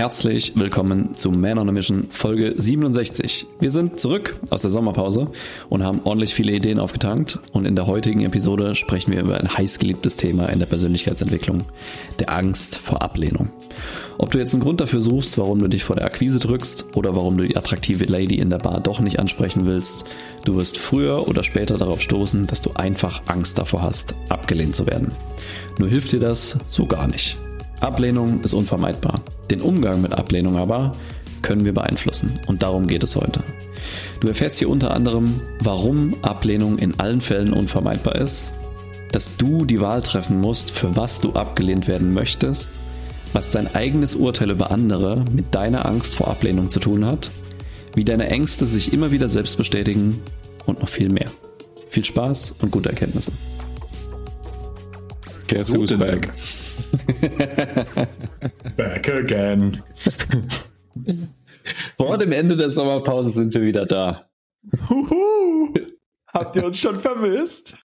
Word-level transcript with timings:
Herzlich 0.00 0.52
willkommen 0.56 1.14
zu 1.14 1.30
Man 1.30 1.58
on 1.58 1.68
a 1.68 1.72
Mission 1.72 2.06
Folge 2.08 2.54
67. 2.56 3.46
Wir 3.60 3.70
sind 3.70 4.00
zurück 4.00 4.40
aus 4.48 4.62
der 4.62 4.70
Sommerpause 4.70 5.28
und 5.68 5.84
haben 5.84 6.00
ordentlich 6.04 6.32
viele 6.32 6.52
Ideen 6.52 6.78
aufgetankt 6.78 7.38
und 7.52 7.66
in 7.66 7.76
der 7.76 7.86
heutigen 7.86 8.22
Episode 8.22 8.74
sprechen 8.76 9.12
wir 9.12 9.20
über 9.20 9.36
ein 9.36 9.58
heißgeliebtes 9.58 10.16
Thema 10.16 10.46
in 10.46 10.58
der 10.58 10.64
Persönlichkeitsentwicklung, 10.64 11.64
der 12.18 12.34
Angst 12.34 12.78
vor 12.78 13.02
Ablehnung. 13.02 13.50
Ob 14.16 14.30
du 14.30 14.38
jetzt 14.38 14.54
einen 14.54 14.62
Grund 14.62 14.80
dafür 14.80 15.02
suchst, 15.02 15.36
warum 15.36 15.58
du 15.58 15.68
dich 15.68 15.84
vor 15.84 15.96
der 15.96 16.06
Akquise 16.06 16.38
drückst 16.38 16.96
oder 16.96 17.14
warum 17.14 17.36
du 17.36 17.46
die 17.46 17.58
attraktive 17.58 18.06
Lady 18.06 18.36
in 18.36 18.48
der 18.48 18.56
Bar 18.56 18.80
doch 18.80 19.00
nicht 19.00 19.18
ansprechen 19.18 19.66
willst, 19.66 20.06
du 20.46 20.56
wirst 20.56 20.78
früher 20.78 21.28
oder 21.28 21.44
später 21.44 21.76
darauf 21.76 22.00
stoßen, 22.00 22.46
dass 22.46 22.62
du 22.62 22.70
einfach 22.72 23.20
Angst 23.26 23.58
davor 23.58 23.82
hast, 23.82 24.14
abgelehnt 24.30 24.74
zu 24.74 24.86
werden. 24.86 25.12
Nur 25.78 25.90
hilft 25.90 26.12
dir 26.12 26.20
das 26.20 26.56
so 26.70 26.86
gar 26.86 27.06
nicht. 27.06 27.36
Ablehnung 27.80 28.42
ist 28.42 28.54
unvermeidbar. 28.54 29.22
Den 29.50 29.60
Umgang 29.60 30.02
mit 30.02 30.12
Ablehnung 30.12 30.56
aber 30.56 30.92
können 31.42 31.64
wir 31.64 31.72
beeinflussen 31.72 32.38
und 32.46 32.62
darum 32.62 32.86
geht 32.86 33.02
es 33.02 33.16
heute. 33.16 33.42
Du 34.20 34.28
erfährst 34.28 34.58
hier 34.58 34.68
unter 34.68 34.92
anderem, 34.92 35.40
warum 35.60 36.14
Ablehnung 36.22 36.78
in 36.78 37.00
allen 37.00 37.20
Fällen 37.20 37.52
unvermeidbar 37.54 38.16
ist, 38.16 38.52
dass 39.12 39.36
du 39.36 39.64
die 39.64 39.80
Wahl 39.80 40.02
treffen 40.02 40.40
musst, 40.40 40.70
für 40.70 40.96
was 40.96 41.20
du 41.20 41.32
abgelehnt 41.32 41.88
werden 41.88 42.12
möchtest, 42.12 42.78
was 43.32 43.48
dein 43.48 43.74
eigenes 43.74 44.14
Urteil 44.14 44.50
über 44.50 44.70
andere 44.70 45.24
mit 45.32 45.54
deiner 45.54 45.86
Angst 45.86 46.14
vor 46.14 46.28
Ablehnung 46.28 46.70
zu 46.70 46.80
tun 46.80 47.06
hat, 47.06 47.30
wie 47.94 48.04
deine 48.04 48.28
Ängste 48.28 48.66
sich 48.66 48.92
immer 48.92 49.10
wieder 49.10 49.28
selbst 49.28 49.56
bestätigen 49.56 50.20
und 50.66 50.80
noch 50.80 50.88
viel 50.88 51.08
mehr. 51.08 51.30
Viel 51.88 52.04
Spaß 52.04 52.54
und 52.60 52.70
gute 52.70 52.90
Erkenntnisse. 52.90 53.32
Guess 55.48 55.74
who's 55.74 55.96
back? 55.98 56.32
back 58.76 59.08
again. 59.08 59.82
Vor 61.96 62.18
dem 62.18 62.32
Ende 62.32 62.56
der 62.56 62.70
Sommerpause 62.70 63.30
sind 63.30 63.54
wir 63.54 63.62
wieder 63.62 63.86
da. 63.86 64.30
Huhu. 64.88 65.74
Habt 66.28 66.56
ihr 66.56 66.64
uns 66.64 66.78
schon 66.78 66.98
vermisst? 66.98 67.76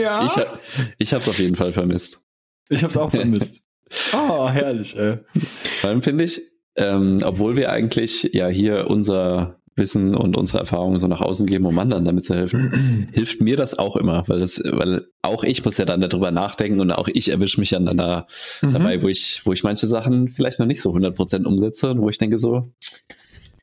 Ja. 0.00 0.26
Ich, 0.26 0.36
ha 0.36 0.58
ich 0.98 1.14
hab's 1.14 1.28
auf 1.28 1.38
jeden 1.38 1.56
Fall 1.56 1.72
vermisst. 1.72 2.20
Ich 2.68 2.82
hab's 2.82 2.96
auch 2.96 3.10
vermisst. 3.10 3.68
Oh, 4.12 4.48
herrlich, 4.52 4.96
ey. 4.96 5.18
Vor 5.34 5.90
allem 5.90 6.02
finde 6.02 6.24
ich, 6.24 6.42
ähm, 6.76 7.20
obwohl 7.24 7.56
wir 7.56 7.70
eigentlich 7.72 8.30
ja 8.32 8.48
hier 8.48 8.88
unser 8.88 9.59
Wissen 9.76 10.14
und 10.14 10.36
unsere 10.36 10.58
Erfahrungen 10.58 10.98
so 10.98 11.06
nach 11.06 11.20
außen 11.20 11.46
geben, 11.46 11.64
um 11.66 11.78
anderen 11.78 12.04
damit 12.04 12.24
zu 12.24 12.34
helfen, 12.34 13.08
hilft 13.12 13.40
mir 13.40 13.56
das 13.56 13.78
auch 13.78 13.96
immer, 13.96 14.24
weil 14.26 14.40
das, 14.40 14.62
weil 14.64 15.06
auch 15.22 15.44
ich 15.44 15.64
muss 15.64 15.78
ja 15.78 15.84
dann 15.84 16.00
darüber 16.00 16.30
nachdenken 16.30 16.80
und 16.80 16.90
auch 16.90 17.08
ich 17.08 17.28
erwische 17.30 17.60
mich 17.60 17.70
dann 17.70 17.84
da 17.96 18.26
mhm. 18.62 18.72
dabei, 18.72 19.02
wo 19.02 19.08
ich, 19.08 19.42
wo 19.44 19.52
ich 19.52 19.62
manche 19.62 19.86
Sachen 19.86 20.28
vielleicht 20.28 20.58
noch 20.58 20.66
nicht 20.66 20.80
so 20.80 20.92
100% 20.92 21.44
umsetze 21.44 21.90
und 21.90 22.00
wo 22.00 22.08
ich 22.08 22.18
denke 22.18 22.38
so, 22.38 22.72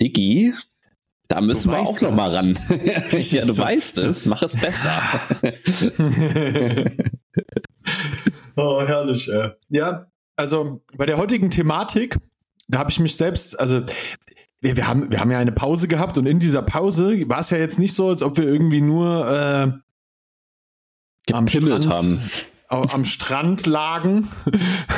Diggi, 0.02 0.54
da 1.28 1.42
müssen 1.42 1.72
wir 1.72 1.80
auch 1.80 2.02
noch 2.02 2.12
mal 2.12 2.30
ran. 2.30 2.58
ja, 3.12 3.46
du 3.46 3.58
weißt 3.58 3.98
es, 4.00 4.26
mach 4.26 4.42
es 4.44 4.56
besser. 4.56 5.02
oh, 8.56 8.82
herrlich. 8.86 9.30
Äh. 9.30 9.50
Ja, 9.68 10.08
also 10.38 10.84
bei 10.96 11.06
der 11.06 11.18
heutigen 11.18 11.50
Thematik, 11.50 12.18
da 12.70 12.80
habe 12.80 12.92
ich 12.92 13.00
mich 13.00 13.18
selbst, 13.18 13.60
also 13.60 13.82
wir, 14.76 14.88
haben, 14.88 15.12
wir 15.12 15.20
haben 15.20 15.32
ja 15.32 15.40
eine 15.40 15.52
Pause 15.52 15.88
gehabt 15.88 16.18
und 16.18 16.26
in 16.26 16.40
dieser 16.40 16.62
Pause 16.62 17.30
war 17.30 17.40
es 17.40 17.50
ja 17.52 17.58
jetzt 17.58 17.80
nicht 17.80 17.94
so, 17.94 18.10
als 18.10 18.24
ob 18.24 18.38
wir 18.38 18.46
irgendwie 18.46 18.82
nur 18.82 19.28
äh, 19.30 19.72
am 21.34 21.48
Strand, 21.48 21.88
haben. 21.88 22.20
am 22.68 23.06
Strand 23.06 23.66
lagen. 23.66 24.28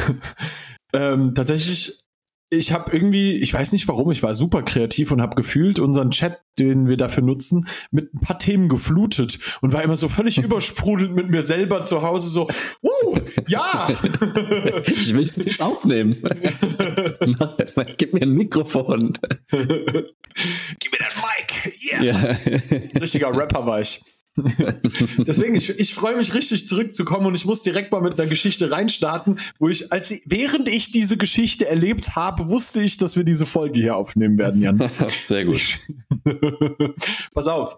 ähm, 0.94 1.36
tatsächlich 1.36 2.09
ich 2.50 2.72
habe 2.72 2.92
irgendwie, 2.92 3.38
ich 3.38 3.54
weiß 3.54 3.72
nicht 3.74 3.88
warum, 3.88 4.12
ich 4.12 4.24
war 4.24 4.34
super 4.34 4.64
kreativ 4.64 5.12
und 5.12 5.22
habe 5.22 5.36
gefühlt 5.36 5.78
unseren 5.80 6.10
Chat, 6.12 6.40
den 6.58 6.88
wir 6.88 6.98
dafür 6.98 7.24
nutzen, 7.24 7.68
mit 7.92 8.14
ein 8.14 8.22
paar 8.22 8.40
Themen 8.40 8.70
geflutet 8.70 9.40
und 9.62 9.72
war 9.72 9.84
immer 9.84 9.96
so 9.96 10.10
völlig 10.10 10.38
übersprudelt 10.44 11.12
mit 11.12 11.30
mir 11.30 11.44
selber 11.44 11.84
zu 11.84 12.02
Hause 12.02 12.30
so, 12.30 12.48
uh, 12.82 13.18
ja. 13.48 13.88
ich 14.86 15.14
will 15.14 15.26
das 15.26 15.46
jetzt 15.46 15.62
aufnehmen. 15.62 16.18
Gib 17.98 18.14
mir 18.14 18.24
ein 18.24 18.34
Mikrofon. 18.34 19.14
Gib 19.52 19.62
mir 19.62 21.00
das 21.00 21.16
Mic. 21.16 21.50
Yeah. 21.92 22.04
Ja. 22.04 22.38
Richtiger 23.00 23.36
Rapper 23.36 23.66
war 23.66 23.82
ich. 23.82 24.02
Deswegen, 25.18 25.56
ich, 25.56 25.70
ich 25.70 25.94
freue 25.94 26.16
mich 26.16 26.34
richtig 26.34 26.68
zurückzukommen 26.68 27.26
und 27.26 27.36
ich 27.36 27.46
muss 27.46 27.62
direkt 27.62 27.92
mal 27.92 28.02
mit 28.02 28.20
einer 28.20 28.30
Geschichte 28.30 28.72
reinstarten, 28.72 29.40
wo 29.60 29.70
ich, 29.70 29.92
als 29.92 30.14
während 30.26 30.70
ich 30.70 30.92
diese 30.92 31.18
Geschichte 31.18 31.68
erlebt 31.68 32.16
habe, 32.16 32.50
wusste 32.50 32.82
ich, 32.82 32.98
dass 32.98 33.16
wir 33.16 33.24
diese 33.24 33.46
Folge 33.46 33.80
hier 33.80 33.96
aufnehmen 33.96 34.38
werden, 34.38 34.62
Jan. 34.62 34.90
Sehr 35.08 35.46
gut. 35.46 35.80
Pass 37.34 37.48
auf. 37.48 37.78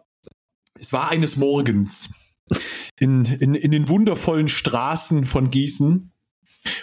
Es 0.80 0.94
war 0.94 1.10
eines 1.10 1.38
Morgens 1.38 2.10
in, 3.00 3.26
in, 3.26 3.56
in 3.56 3.72
den 3.72 3.88
wundervollen 3.88 4.50
Straßen 4.50 5.26
von 5.26 5.52
Gießen 5.52 6.12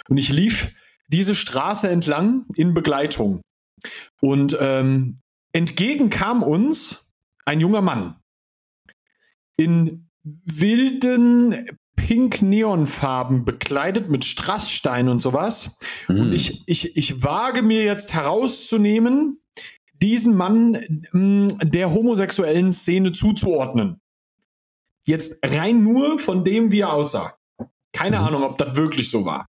und 0.09 0.17
ich 0.17 0.29
lief 0.29 0.73
diese 1.07 1.35
Straße 1.35 1.89
entlang 1.89 2.45
in 2.55 2.73
Begleitung. 2.73 3.41
Und 4.21 4.57
ähm, 4.59 5.17
entgegen 5.53 6.09
kam 6.09 6.43
uns 6.43 7.05
ein 7.45 7.59
junger 7.59 7.81
Mann 7.81 8.15
in 9.59 10.09
wilden 10.23 11.53
pink-neonfarben 11.95 13.43
bekleidet 13.43 14.09
mit 14.09 14.23
Strassstein 14.23 15.09
und 15.09 15.21
sowas. 15.21 15.77
Mm. 16.07 16.21
Und 16.21 16.33
ich, 16.33 16.63
ich, 16.65 16.95
ich 16.95 17.23
wage 17.23 17.61
mir 17.61 17.83
jetzt 17.83 18.13
herauszunehmen, 18.13 19.41
diesen 20.01 20.35
Mann 20.35 20.77
mh, 21.11 21.19
mm, 21.19 21.47
der 21.63 21.93
homosexuellen 21.93 22.71
Szene 22.71 23.11
zuzuordnen. 23.11 23.99
Jetzt 25.05 25.39
rein 25.43 25.83
nur 25.83 26.19
von 26.19 26.45
dem, 26.45 26.71
wie 26.71 26.81
er 26.81 26.93
aussah. 26.93 27.35
Keine 27.91 28.19
mhm. 28.19 28.25
Ahnung, 28.25 28.43
ob 28.43 28.57
das 28.57 28.77
wirklich 28.77 29.09
so 29.09 29.25
war. 29.25 29.47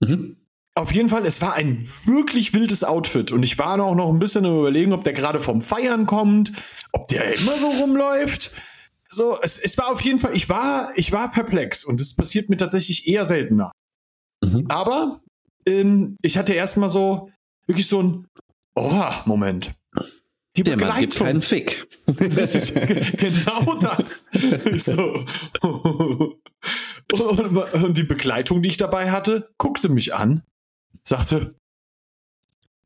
Mhm. 0.00 0.36
Auf 0.74 0.92
jeden 0.92 1.08
Fall, 1.08 1.24
es 1.24 1.40
war 1.40 1.54
ein 1.54 1.80
wirklich 2.06 2.54
wildes 2.54 2.82
Outfit 2.82 3.30
und 3.30 3.44
ich 3.44 3.58
war 3.58 3.80
auch 3.80 3.94
noch 3.94 4.12
ein 4.12 4.18
bisschen 4.18 4.44
im 4.44 4.58
Überlegen, 4.58 4.92
ob 4.92 5.04
der 5.04 5.12
gerade 5.12 5.38
vom 5.38 5.60
Feiern 5.60 6.06
kommt, 6.06 6.52
ob 6.92 7.06
der 7.06 7.38
immer 7.38 7.56
so 7.56 7.68
rumläuft 7.68 8.62
so, 9.14 9.40
es, 9.40 9.58
es 9.58 9.78
war 9.78 9.88
auf 9.88 10.00
jeden 10.00 10.18
Fall, 10.18 10.34
ich 10.34 10.48
war, 10.48 10.90
ich 10.96 11.12
war 11.12 11.30
perplex 11.30 11.84
und 11.84 12.00
das 12.00 12.14
passiert 12.14 12.48
mir 12.48 12.56
tatsächlich 12.56 13.06
eher 13.06 13.24
seltener. 13.24 13.72
Mhm. 14.42 14.66
Aber 14.68 15.20
ähm, 15.66 16.16
ich 16.22 16.36
hatte 16.36 16.54
erstmal 16.54 16.88
so, 16.88 17.30
wirklich 17.66 17.86
so 17.86 18.02
ein, 18.02 18.26
oh, 18.74 19.10
Moment. 19.24 19.72
Die 20.56 20.62
Der 20.62 20.72
Begleitung. 20.72 20.94
Mann 20.94 21.00
gibt 21.00 21.16
keinen 21.16 21.42
Fick. 21.42 21.86
Genau 23.16 23.74
das. 23.74 24.26
so. 24.78 25.24
Und 27.82 27.98
die 27.98 28.04
Begleitung, 28.04 28.62
die 28.62 28.68
ich 28.68 28.76
dabei 28.76 29.10
hatte, 29.10 29.52
guckte 29.58 29.88
mich 29.88 30.14
an, 30.14 30.44
sagte, 31.02 31.56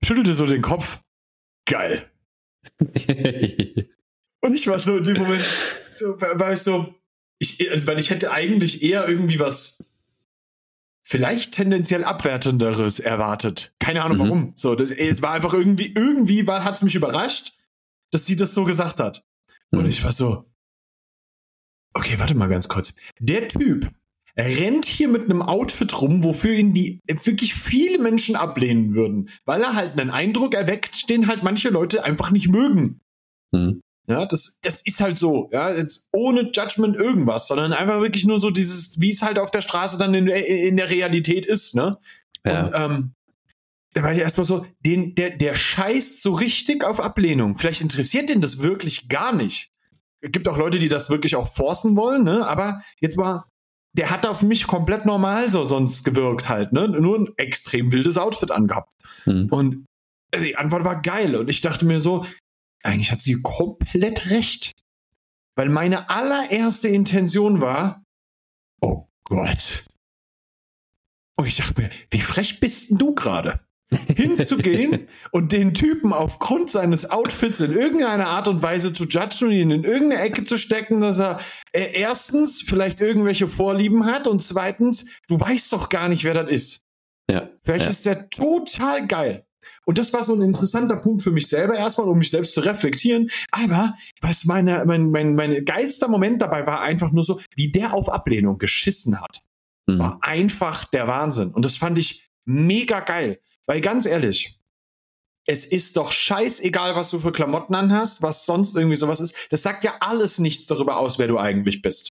schüttelte 0.03 0.33
so 0.33 0.47
den 0.47 0.63
Kopf. 0.63 1.01
Geil. 1.67 2.11
Und 4.41 4.55
ich 4.55 4.67
war 4.67 4.79
so 4.79 4.97
in 4.97 5.05
dem 5.05 5.17
Moment, 5.19 5.45
so, 5.91 6.21
war 6.21 6.53
ich 6.53 6.61
so, 6.61 6.95
ich, 7.39 7.71
also, 7.71 7.87
weil 7.87 7.99
ich 7.99 8.11
hätte 8.11 8.31
eigentlich 8.31 8.83
eher 8.83 9.09
irgendwie 9.09 9.41
was 9.41 9.79
vielleicht 11.03 11.55
tendenziell 11.55 12.05
abwertenderes 12.05 13.01
erwartet. 13.01 13.75
Keine 13.79 14.05
Ahnung 14.05 14.19
mhm. 14.19 14.23
warum. 14.23 14.53
So, 14.57 14.75
das, 14.75 14.91
es 14.91 15.23
war 15.23 15.33
einfach 15.33 15.55
irgendwie, 15.55 15.93
irgendwie 15.95 16.47
war, 16.47 16.65
hat's 16.65 16.83
mich 16.83 16.95
überrascht, 16.95 17.55
dass 18.11 18.27
sie 18.27 18.37
das 18.37 18.55
so 18.55 18.65
gesagt 18.65 19.01
hat. 19.01 19.25
Mhm. 19.71 19.81
Und 19.81 19.89
ich 19.89 20.05
war 20.05 20.13
so, 20.13 20.45
okay, 21.95 22.19
warte 22.19 22.35
mal 22.35 22.49
ganz 22.49 22.69
kurz. 22.69 22.95
Der 23.19 23.49
Typ 23.49 23.91
rennt 24.37 24.85
hier 24.85 25.09
mit 25.09 25.25
einem 25.25 25.43
Outfit 25.43 26.01
rum, 26.01 26.23
wofür 26.23 26.53
ihn 26.53 26.75
die 26.75 27.01
wirklich 27.25 27.55
viele 27.55 27.99
Menschen 27.99 28.37
ablehnen 28.37 28.95
würden, 28.95 29.31
weil 29.45 29.63
er 29.63 29.75
halt 29.75 29.99
einen 29.99 30.11
Eindruck 30.11 30.55
erweckt, 30.55 31.11
den 31.11 31.27
halt 31.27 31.43
manche 31.43 31.71
Leute 31.71 32.05
einfach 32.05 32.31
nicht 32.31 32.49
mögen. 32.49 33.01
Mhm. 33.53 33.81
Ja, 34.09 34.25
das, 34.25 34.59
das 34.63 34.81
ist 34.83 35.01
halt 35.03 35.19
so, 35.19 35.51
ja, 35.53 35.71
jetzt 35.71 36.09
ohne 36.13 36.51
Judgment 36.51 36.97
irgendwas, 36.97 37.47
sondern 37.47 37.75
einfach 37.75 38.01
wirklich 38.01 38.25
nur 38.25 38.39
so 38.39 38.51
dieses, 38.51 39.01
wie 39.01 39.11
es 39.11 39.21
halt 39.21 39.39
auf 39.39 39.51
der 39.51 39.61
Straße 39.61 39.99
dann 39.99 40.15
in, 40.15 40.27
in 40.27 40.79
der 40.79 40.89
Realität 40.89 41.45
ist, 41.45 41.75
ne? 41.75 41.99
Ja. 42.47 42.65
Und, 42.65 42.73
ähm, 42.75 43.15
da 43.93 44.03
war 44.03 44.13
ich 44.13 44.19
erstmal 44.19 44.47
so, 44.47 44.65
den, 44.81 45.15
der, 45.15 45.37
der 45.37 45.55
scheißt 45.55 46.23
so 46.23 46.33
richtig 46.33 46.85
auf 46.85 47.01
Ablehnung. 47.01 47.55
Vielleicht 47.55 47.83
interessiert 47.83 48.31
den 48.31 48.41
das 48.41 48.61
wirklich 48.63 49.09
gar 49.09 49.35
nicht. 49.35 49.73
Es 50.21 50.33
gibt 50.33 50.49
auch 50.49 50.57
Leute, 50.57 50.79
die 50.79 50.89
das 50.89 51.11
wirklich 51.11 51.37
auch 51.37 51.53
forcen 51.53 51.97
wollen, 51.97 52.25
ne? 52.25 52.47
Aber 52.47 52.81
jetzt 53.01 53.19
mal, 53.19 53.45
der 53.93 54.11
hat 54.11 54.27
auf 54.27 54.41
mich 54.43 54.67
komplett 54.67 55.05
normal 55.05 55.51
so 55.51 55.65
sonst 55.65 56.05
gewirkt 56.05 56.49
halt, 56.49 56.73
ne? 56.73 56.89
Nur 56.89 57.19
ein 57.19 57.29
extrem 57.37 57.93
wildes 57.93 58.17
Outfit 58.17 58.51
angehabt. 58.51 58.93
Hm. 59.25 59.49
Und 59.51 59.87
äh, 60.31 60.41
die 60.41 60.57
Antwort 60.57 60.85
war 60.85 61.03
geil. 61.03 61.37
Und 61.37 61.51
ich 61.51 61.61
dachte 61.61 61.85
mir 61.85 62.01
so, 62.01 62.25
eigentlich 62.89 63.13
hat 63.13 63.21
sie 63.21 63.41
komplett 63.43 64.31
recht. 64.31 64.73
Weil 65.57 65.69
meine 65.69 66.09
allererste 66.11 66.89
Intention 66.89 67.61
war, 67.61 68.05
oh 68.81 69.09
Gott. 69.25 69.85
Und 71.37 71.47
ich 71.47 71.57
dachte 71.57 71.83
mir, 71.83 71.91
wie 72.11 72.21
frech 72.21 72.61
bist 72.61 72.91
denn 72.91 72.99
du 72.99 73.15
gerade? 73.15 73.61
hinzugehen 73.91 75.09
und 75.31 75.53
den 75.53 75.73
Typen 75.73 76.13
aufgrund 76.13 76.71
seines 76.71 77.11
Outfits 77.11 77.61
in 77.61 77.73
irgendeiner 77.73 78.27
Art 78.27 78.49
und 78.49 78.63
Weise 78.63 78.93
zu 78.93 79.05
judgen 79.05 79.49
und 79.49 79.53
ihn 79.53 79.71
in 79.71 79.85
irgendeine 79.85 80.23
Ecke 80.23 80.45
zu 80.45 80.59
stecken, 80.59 81.01
dass 81.01 81.19
er 81.19 81.41
äh, 81.73 81.93
erstens 81.95 82.61
vielleicht 82.61 83.01
irgendwelche 83.01 83.47
Vorlieben 83.47 84.05
hat 84.05 84.29
und 84.29 84.43
zweitens, 84.43 85.07
du 85.29 85.41
weißt 85.41 85.73
doch 85.73 85.89
gar 85.89 86.09
nicht, 86.09 86.25
wer 86.25 86.35
das 86.35 86.51
ist. 86.51 86.85
Ja. 87.31 87.49
Vielleicht 87.63 87.87
ja. 87.87 87.91
ist 87.91 88.07
der 88.07 88.29
total 88.29 89.07
geil. 89.07 89.47
Und 89.85 89.99
das 89.99 90.13
war 90.13 90.23
so 90.23 90.35
ein 90.35 90.43
interessanter 90.43 90.97
Punkt 90.97 91.23
für 91.23 91.31
mich 91.31 91.49
selber 91.49 91.77
erstmal, 91.77 92.09
um 92.09 92.19
mich 92.19 92.31
selbst 92.31 92.55
zu 92.55 92.61
reflektieren. 92.61 93.31
Aber 93.51 93.95
was 94.21 94.45
meine, 94.45 94.85
mein, 94.87 95.11
mein, 95.11 95.35
mein 95.35 95.65
geilster 95.65 96.09
Moment 96.09 96.43
dabei 96.43 96.67
war 96.67 96.81
einfach 96.81 97.13
nur 97.13 97.25
so, 97.25 97.41
wie 97.55 97.73
der 97.73 97.95
auf 97.95 98.09
Ablehnung 98.09 98.59
geschissen 98.59 99.21
hat. 99.21 99.43
Mhm. 99.87 99.99
War 99.99 100.19
einfach 100.23 100.85
der 100.85 101.09
Wahnsinn. 101.09 101.51
Und 101.51 101.65
das 101.65 101.77
fand 101.77 101.99
ich 101.99 102.29
mega 102.45 103.01
geil. 103.01 103.41
Weil 103.67 103.81
ganz 103.81 104.07
ehrlich, 104.07 104.59
es 105.47 105.65
ist 105.65 105.97
doch 105.97 106.13
scheißegal, 106.13 106.95
was 106.95 107.11
du 107.11 107.19
für 107.19 107.33
Klamotten 107.33 107.75
anhast, 107.75 108.23
was 108.23 108.45
sonst 108.45 108.77
irgendwie 108.77 108.97
sowas 108.97 109.21
ist. 109.21 109.35
Das 109.51 109.63
sagt 109.63 109.83
ja 109.83 109.97
alles 110.01 110.39
nichts 110.39 110.67
darüber 110.67 110.99
aus, 110.99 111.19
wer 111.19 111.27
du 111.27 111.39
eigentlich 111.39 111.81
bist. 111.83 112.11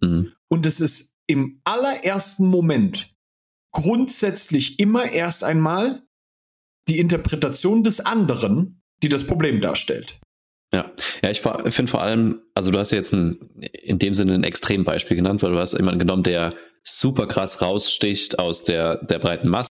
Mhm. 0.00 0.32
Und 0.48 0.66
es 0.66 0.80
ist 0.80 1.12
im 1.26 1.60
allerersten 1.64 2.46
Moment 2.46 3.12
grundsätzlich 3.72 4.78
immer 4.78 5.10
erst 5.10 5.44
einmal 5.44 6.02
die 6.88 6.98
Interpretation 6.98 7.82
des 7.82 8.00
anderen, 8.00 8.82
die 9.02 9.08
das 9.08 9.26
Problem 9.26 9.60
darstellt. 9.60 10.18
Ja, 10.74 10.90
ja, 11.22 11.30
ich 11.30 11.40
finde 11.40 11.90
vor 11.90 12.02
allem, 12.02 12.40
also 12.54 12.70
du 12.70 12.78
hast 12.78 12.90
jetzt 12.90 13.12
ein, 13.12 13.38
in 13.82 13.98
dem 13.98 14.14
Sinne 14.14 14.34
ein 14.34 14.44
Extrembeispiel 14.44 15.16
genannt, 15.16 15.42
weil 15.42 15.52
du 15.52 15.58
hast 15.58 15.74
jemanden 15.74 16.00
genommen, 16.00 16.22
der 16.22 16.54
super 16.82 17.26
krass 17.26 17.62
raussticht 17.62 18.38
aus 18.38 18.64
der, 18.64 18.96
der 19.04 19.18
breiten 19.18 19.48
Masse. 19.48 19.70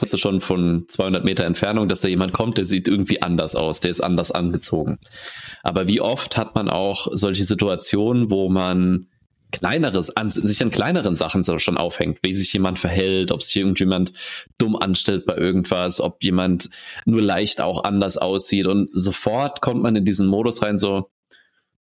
Das 0.00 0.12
ist 0.12 0.20
schon 0.20 0.40
von 0.40 0.84
200 0.86 1.24
Meter 1.24 1.44
Entfernung, 1.44 1.88
dass 1.88 2.00
da 2.00 2.08
jemand 2.08 2.32
kommt, 2.32 2.58
der 2.58 2.64
sieht 2.64 2.86
irgendwie 2.86 3.20
anders 3.22 3.56
aus, 3.56 3.80
der 3.80 3.90
ist 3.90 4.00
anders 4.00 4.30
angezogen. 4.30 4.98
Aber 5.62 5.88
wie 5.88 6.00
oft 6.00 6.36
hat 6.36 6.54
man 6.54 6.68
auch 6.68 7.08
solche 7.10 7.44
Situationen, 7.44 8.30
wo 8.30 8.48
man 8.48 9.06
kleineres, 9.50 10.16
an, 10.16 10.30
sich 10.30 10.62
an 10.62 10.70
kleineren 10.70 11.14
Sachen 11.14 11.42
so 11.42 11.58
schon 11.58 11.78
aufhängt, 11.78 12.18
wie 12.22 12.34
sich 12.34 12.52
jemand 12.52 12.78
verhält, 12.78 13.32
ob 13.32 13.42
sich 13.42 13.56
irgendjemand 13.56 14.12
dumm 14.58 14.76
anstellt 14.76 15.26
bei 15.26 15.36
irgendwas, 15.36 16.00
ob 16.00 16.22
jemand 16.22 16.70
nur 17.04 17.22
leicht 17.22 17.60
auch 17.60 17.84
anders 17.84 18.18
aussieht 18.18 18.66
und 18.66 18.90
sofort 18.92 19.60
kommt 19.60 19.82
man 19.82 19.96
in 19.96 20.04
diesen 20.04 20.26
Modus 20.26 20.62
rein, 20.62 20.78
so, 20.78 21.10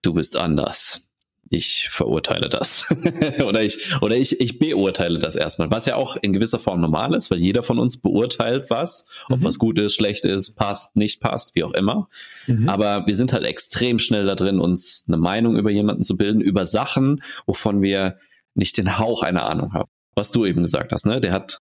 du 0.02 0.14
bist 0.14 0.36
anders. 0.36 1.05
Ich 1.48 1.88
verurteile 1.90 2.48
das. 2.48 2.86
oder 3.44 3.62
ich, 3.62 4.00
oder 4.02 4.16
ich, 4.16 4.40
ich 4.40 4.58
beurteile 4.58 5.18
das 5.18 5.36
erstmal, 5.36 5.70
was 5.70 5.86
ja 5.86 5.96
auch 5.96 6.16
in 6.16 6.32
gewisser 6.32 6.58
Form 6.58 6.80
normal 6.80 7.14
ist, 7.14 7.30
weil 7.30 7.38
jeder 7.38 7.62
von 7.62 7.78
uns 7.78 7.98
beurteilt 7.98 8.70
was, 8.70 9.06
ob 9.28 9.40
mhm. 9.40 9.44
was 9.44 9.58
gut 9.58 9.78
ist, 9.78 9.94
schlecht 9.94 10.24
ist, 10.24 10.56
passt, 10.56 10.96
nicht 10.96 11.20
passt, 11.20 11.54
wie 11.54 11.64
auch 11.64 11.72
immer. 11.72 12.08
Mhm. 12.46 12.68
Aber 12.68 13.06
wir 13.06 13.14
sind 13.14 13.32
halt 13.32 13.44
extrem 13.44 13.98
schnell 13.98 14.26
da 14.26 14.34
drin, 14.34 14.60
uns 14.60 15.04
eine 15.06 15.18
Meinung 15.18 15.56
über 15.56 15.70
jemanden 15.70 16.02
zu 16.02 16.16
bilden, 16.16 16.40
über 16.40 16.66
Sachen, 16.66 17.22
wovon 17.46 17.82
wir 17.82 18.18
nicht 18.54 18.76
den 18.76 18.98
Hauch 18.98 19.22
einer 19.22 19.46
Ahnung 19.46 19.72
haben. 19.72 19.90
Was 20.14 20.30
du 20.30 20.46
eben 20.46 20.62
gesagt 20.62 20.92
hast, 20.92 21.06
ne? 21.06 21.20
Der 21.20 21.32
hat 21.32 21.60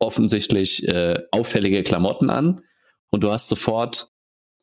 offensichtlich 0.00 0.86
äh, 0.88 1.22
auffällige 1.30 1.82
Klamotten 1.82 2.30
an 2.30 2.62
und 3.10 3.22
du 3.22 3.30
hast 3.30 3.48
sofort, 3.48 4.10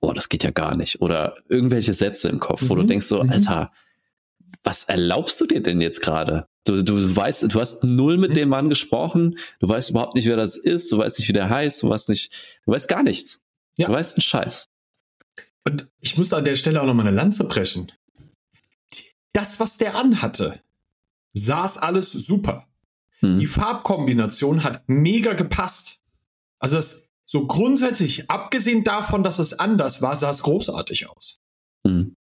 boah, 0.01 0.13
das 0.13 0.29
geht 0.29 0.43
ja 0.43 0.51
gar 0.51 0.75
nicht. 0.75 1.01
Oder 1.01 1.35
irgendwelche 1.47 1.93
Sätze 1.93 2.27
im 2.27 2.39
Kopf, 2.39 2.63
mhm. 2.63 2.69
wo 2.69 2.75
du 2.75 2.83
mhm. 2.83 2.87
denkst 2.87 3.05
so, 3.05 3.23
mhm. 3.23 3.29
Alter, 3.29 3.71
was 4.63 4.83
erlaubst 4.83 5.39
du 5.39 5.45
dir 5.45 5.61
denn 5.61 5.81
jetzt 5.81 6.01
gerade? 6.01 6.47
Du, 6.65 6.83
du 6.83 7.15
weißt, 7.15 7.43
du 7.43 7.61
hast 7.61 7.83
null 7.83 8.17
mit 8.17 8.31
mhm. 8.31 8.35
dem 8.35 8.49
Mann 8.49 8.69
gesprochen, 8.69 9.37
du 9.59 9.69
weißt 9.69 9.91
überhaupt 9.91 10.15
nicht, 10.15 10.27
wer 10.27 10.35
das 10.35 10.57
ist, 10.57 10.91
du 10.91 10.97
weißt 10.97 11.19
nicht, 11.19 11.29
wie 11.29 11.33
der 11.33 11.49
heißt, 11.49 11.81
du 11.81 11.89
weißt 11.89 12.09
nicht, 12.09 12.59
du 12.65 12.73
weißt 12.73 12.87
gar 12.87 13.03
nichts. 13.03 13.43
Ja. 13.77 13.87
Du 13.87 13.93
weißt 13.93 14.17
einen 14.17 14.21
Scheiß. 14.21 14.67
Und 15.65 15.89
ich 16.01 16.17
muss 16.17 16.33
an 16.33 16.45
der 16.45 16.55
Stelle 16.55 16.81
auch 16.81 16.85
noch 16.85 16.93
mal 16.93 17.07
eine 17.07 17.15
Lanze 17.15 17.45
brechen. 17.45 17.91
Das, 19.33 19.59
was 19.59 19.77
der 19.77 19.95
anhatte, 19.95 20.59
saß 21.33 21.77
alles 21.77 22.11
super. 22.11 22.67
Mhm. 23.21 23.39
Die 23.39 23.47
Farbkombination 23.47 24.63
hat 24.63 24.83
mega 24.87 25.33
gepasst. 25.33 26.01
Also 26.59 26.77
das, 26.77 27.07
so 27.23 27.47
grundsätzlich, 27.47 28.29
abgesehen 28.29 28.83
davon, 28.83 29.23
dass 29.23 29.39
es 29.39 29.59
anders 29.59 30.01
war, 30.01 30.15
sah 30.15 30.31
es 30.31 30.43
großartig 30.43 31.07
aus. 31.09 31.37
Mhm 31.83 32.16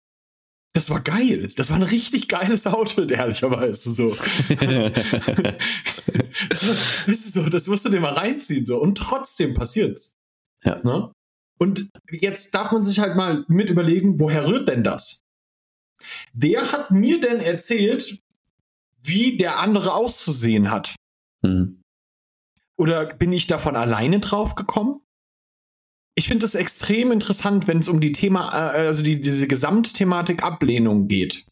das 0.76 0.90
war 0.90 1.00
geil. 1.00 1.50
Das 1.56 1.70
war 1.70 1.76
ein 1.76 1.82
richtig 1.82 2.28
geiles 2.28 2.67
Outfit, 2.67 3.11
ehrlicherweise 3.11 3.90
so. 3.90 4.14
das, 6.50 6.69
war, 6.69 6.76
das, 7.06 7.32
so 7.32 7.49
das 7.49 7.67
musst 7.67 7.87
du 7.87 7.88
dir 7.88 8.00
mal 8.00 8.12
reinziehen 8.12 8.67
so 8.67 8.78
und 8.78 8.99
trotzdem 8.99 9.55
passiert's. 9.55 10.12
Ja. 10.64 10.78
Ne? 10.84 11.11
Und 11.58 11.88
jetzt 12.11 12.55
darf 12.55 12.73
man 12.73 12.84
sich 12.84 12.99
halt 12.99 13.17
mal 13.17 13.46
mit 13.49 13.70
überlegen, 13.70 14.20
woher 14.20 14.46
rührt 14.46 14.69
denn 14.69 14.84
das? 14.84 15.23
Wer 16.34 16.73
hat 16.73 16.90
mir 16.90 17.20
denn 17.20 17.40
erzählt, 17.40 18.22
wie 19.02 19.38
der 19.38 19.58
andere 19.58 19.94
auszusehen 19.94 20.70
hat? 20.70 20.94
Mhm. 21.40 21.81
Oder 22.76 23.06
bin 23.06 23.32
ich 23.32 23.46
davon 23.46 23.76
alleine 23.76 24.20
drauf 24.20 24.56
gekommen? 24.56 25.00
Ich 26.17 26.29
finde 26.29 26.47
es 26.47 26.55
extrem 26.55 27.13
interessant, 27.13 27.69
wenn 27.69 27.79
es 27.79 27.89
um 27.89 28.01
die 28.01 28.13
Thema, 28.13 28.49
äh, 28.53 28.87
also 28.87 29.03
die, 29.03 29.21
diese 29.21 29.47
Gesamtthematik 29.47 30.43
Ablehnung 30.43 31.09
geht. 31.09 31.45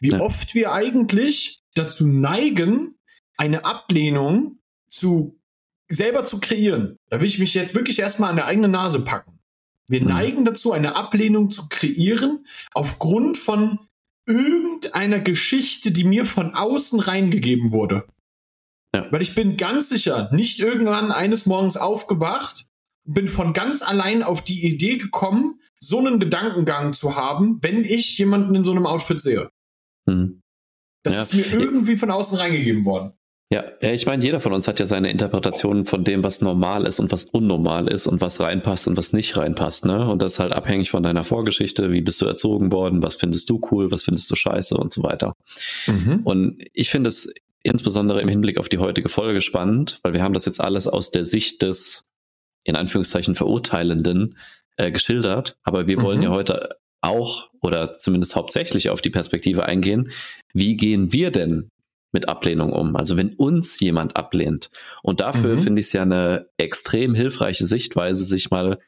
Wie 0.00 0.10
ja. 0.10 0.20
oft 0.20 0.54
wir 0.54 0.72
eigentlich 0.72 1.62
dazu 1.74 2.06
neigen, 2.06 2.98
eine 3.38 3.64
Ablehnung 3.64 4.60
zu 4.88 5.40
selber 5.88 6.24
zu 6.24 6.40
kreieren. 6.40 6.96
Da 7.08 7.20
will 7.20 7.26
ich 7.26 7.38
mich 7.38 7.54
jetzt 7.54 7.74
wirklich 7.74 7.98
erstmal 7.98 8.30
an 8.30 8.36
der 8.36 8.46
eigenen 8.46 8.70
Nase 8.70 9.00
packen. 9.00 9.40
Wir 9.88 10.02
mhm. 10.02 10.08
neigen 10.08 10.44
dazu, 10.44 10.72
eine 10.72 10.94
Ablehnung 10.94 11.50
zu 11.50 11.66
kreieren 11.68 12.46
aufgrund 12.74 13.38
von 13.38 13.78
irgendeiner 14.28 15.20
Geschichte, 15.20 15.90
die 15.90 16.04
mir 16.04 16.24
von 16.26 16.54
außen 16.54 17.00
reingegeben 17.00 17.72
wurde. 17.72 18.04
Ja. 18.94 19.10
Weil 19.10 19.22
ich 19.22 19.34
bin 19.34 19.56
ganz 19.56 19.88
sicher, 19.88 20.28
nicht 20.32 20.60
irgendwann 20.60 21.12
eines 21.12 21.46
Morgens 21.46 21.78
aufgewacht 21.78 22.66
bin 23.04 23.28
von 23.28 23.52
ganz 23.52 23.82
allein 23.82 24.22
auf 24.22 24.42
die 24.42 24.66
Idee 24.66 24.96
gekommen, 24.96 25.60
so 25.76 25.98
einen 25.98 26.20
Gedankengang 26.20 26.94
zu 26.94 27.16
haben, 27.16 27.58
wenn 27.62 27.84
ich 27.84 28.16
jemanden 28.18 28.54
in 28.54 28.64
so 28.64 28.72
einem 28.72 28.86
Outfit 28.86 29.20
sehe. 29.20 29.50
Mhm. 30.06 30.40
Das 31.02 31.14
ja. 31.14 31.22
ist 31.22 31.34
mir 31.34 31.60
irgendwie 31.60 31.96
von 31.96 32.10
außen 32.10 32.38
reingegeben 32.38 32.84
worden. 32.84 33.12
Ja, 33.52 33.64
ich 33.82 34.06
meine, 34.06 34.24
jeder 34.24 34.40
von 34.40 34.54
uns 34.54 34.66
hat 34.66 34.80
ja 34.80 34.86
seine 34.86 35.10
Interpretation 35.10 35.84
von 35.84 36.04
dem, 36.04 36.24
was 36.24 36.40
normal 36.40 36.86
ist 36.86 36.98
und 37.00 37.12
was 37.12 37.24
unnormal 37.24 37.86
ist 37.86 38.06
und 38.06 38.22
was 38.22 38.40
reinpasst 38.40 38.88
und 38.88 38.96
was 38.96 39.12
nicht 39.12 39.36
reinpasst, 39.36 39.84
ne? 39.84 40.08
Und 40.08 40.22
das 40.22 40.34
ist 40.34 40.38
halt 40.38 40.54
abhängig 40.54 40.90
von 40.90 41.02
deiner 41.02 41.22
Vorgeschichte, 41.22 41.92
wie 41.92 42.00
bist 42.00 42.22
du 42.22 42.24
erzogen 42.24 42.72
worden, 42.72 43.02
was 43.02 43.16
findest 43.16 43.50
du 43.50 43.60
cool, 43.70 43.90
was 43.90 44.04
findest 44.04 44.30
du 44.30 44.36
scheiße 44.36 44.74
und 44.74 44.90
so 44.90 45.02
weiter. 45.02 45.34
Mhm. 45.86 46.20
Und 46.24 46.64
ich 46.72 46.88
finde 46.88 47.08
es 47.08 47.30
insbesondere 47.62 48.22
im 48.22 48.28
Hinblick 48.28 48.56
auf 48.56 48.70
die 48.70 48.78
heutige 48.78 49.10
Folge 49.10 49.42
spannend, 49.42 49.98
weil 50.02 50.14
wir 50.14 50.22
haben 50.22 50.32
das 50.32 50.46
jetzt 50.46 50.60
alles 50.60 50.86
aus 50.86 51.10
der 51.10 51.26
Sicht 51.26 51.60
des 51.60 52.04
in 52.64 52.76
Anführungszeichen 52.76 53.34
Verurteilenden 53.34 54.36
äh, 54.76 54.90
geschildert. 54.90 55.56
Aber 55.62 55.86
wir 55.86 56.00
wollen 56.00 56.18
mhm. 56.18 56.24
ja 56.24 56.30
heute 56.30 56.76
auch 57.00 57.50
oder 57.60 57.94
zumindest 57.98 58.36
hauptsächlich 58.36 58.90
auf 58.90 59.02
die 59.02 59.10
Perspektive 59.10 59.66
eingehen. 59.66 60.10
Wie 60.54 60.76
gehen 60.76 61.12
wir 61.12 61.30
denn 61.30 61.68
mit 62.12 62.28
Ablehnung 62.28 62.72
um? 62.72 62.96
Also 62.96 63.16
wenn 63.16 63.34
uns 63.34 63.80
jemand 63.80 64.16
ablehnt. 64.16 64.70
Und 65.02 65.20
dafür 65.20 65.56
mhm. 65.56 65.58
finde 65.58 65.80
ich 65.80 65.86
es 65.86 65.92
ja 65.92 66.02
eine 66.02 66.46
extrem 66.56 67.14
hilfreiche 67.14 67.66
Sichtweise, 67.66 68.24
sich 68.24 68.50
mal 68.50 68.78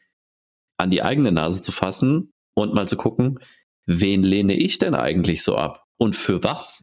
an 0.78 0.90
die 0.90 1.02
eigene 1.02 1.32
Nase 1.32 1.60
zu 1.60 1.72
fassen 1.72 2.30
und 2.54 2.74
mal 2.74 2.88
zu 2.88 2.96
gucken, 2.96 3.40
wen 3.86 4.22
lehne 4.22 4.54
ich 4.54 4.78
denn 4.78 4.94
eigentlich 4.94 5.42
so 5.42 5.56
ab? 5.56 5.84
Und 5.96 6.16
für 6.16 6.42
was? 6.42 6.82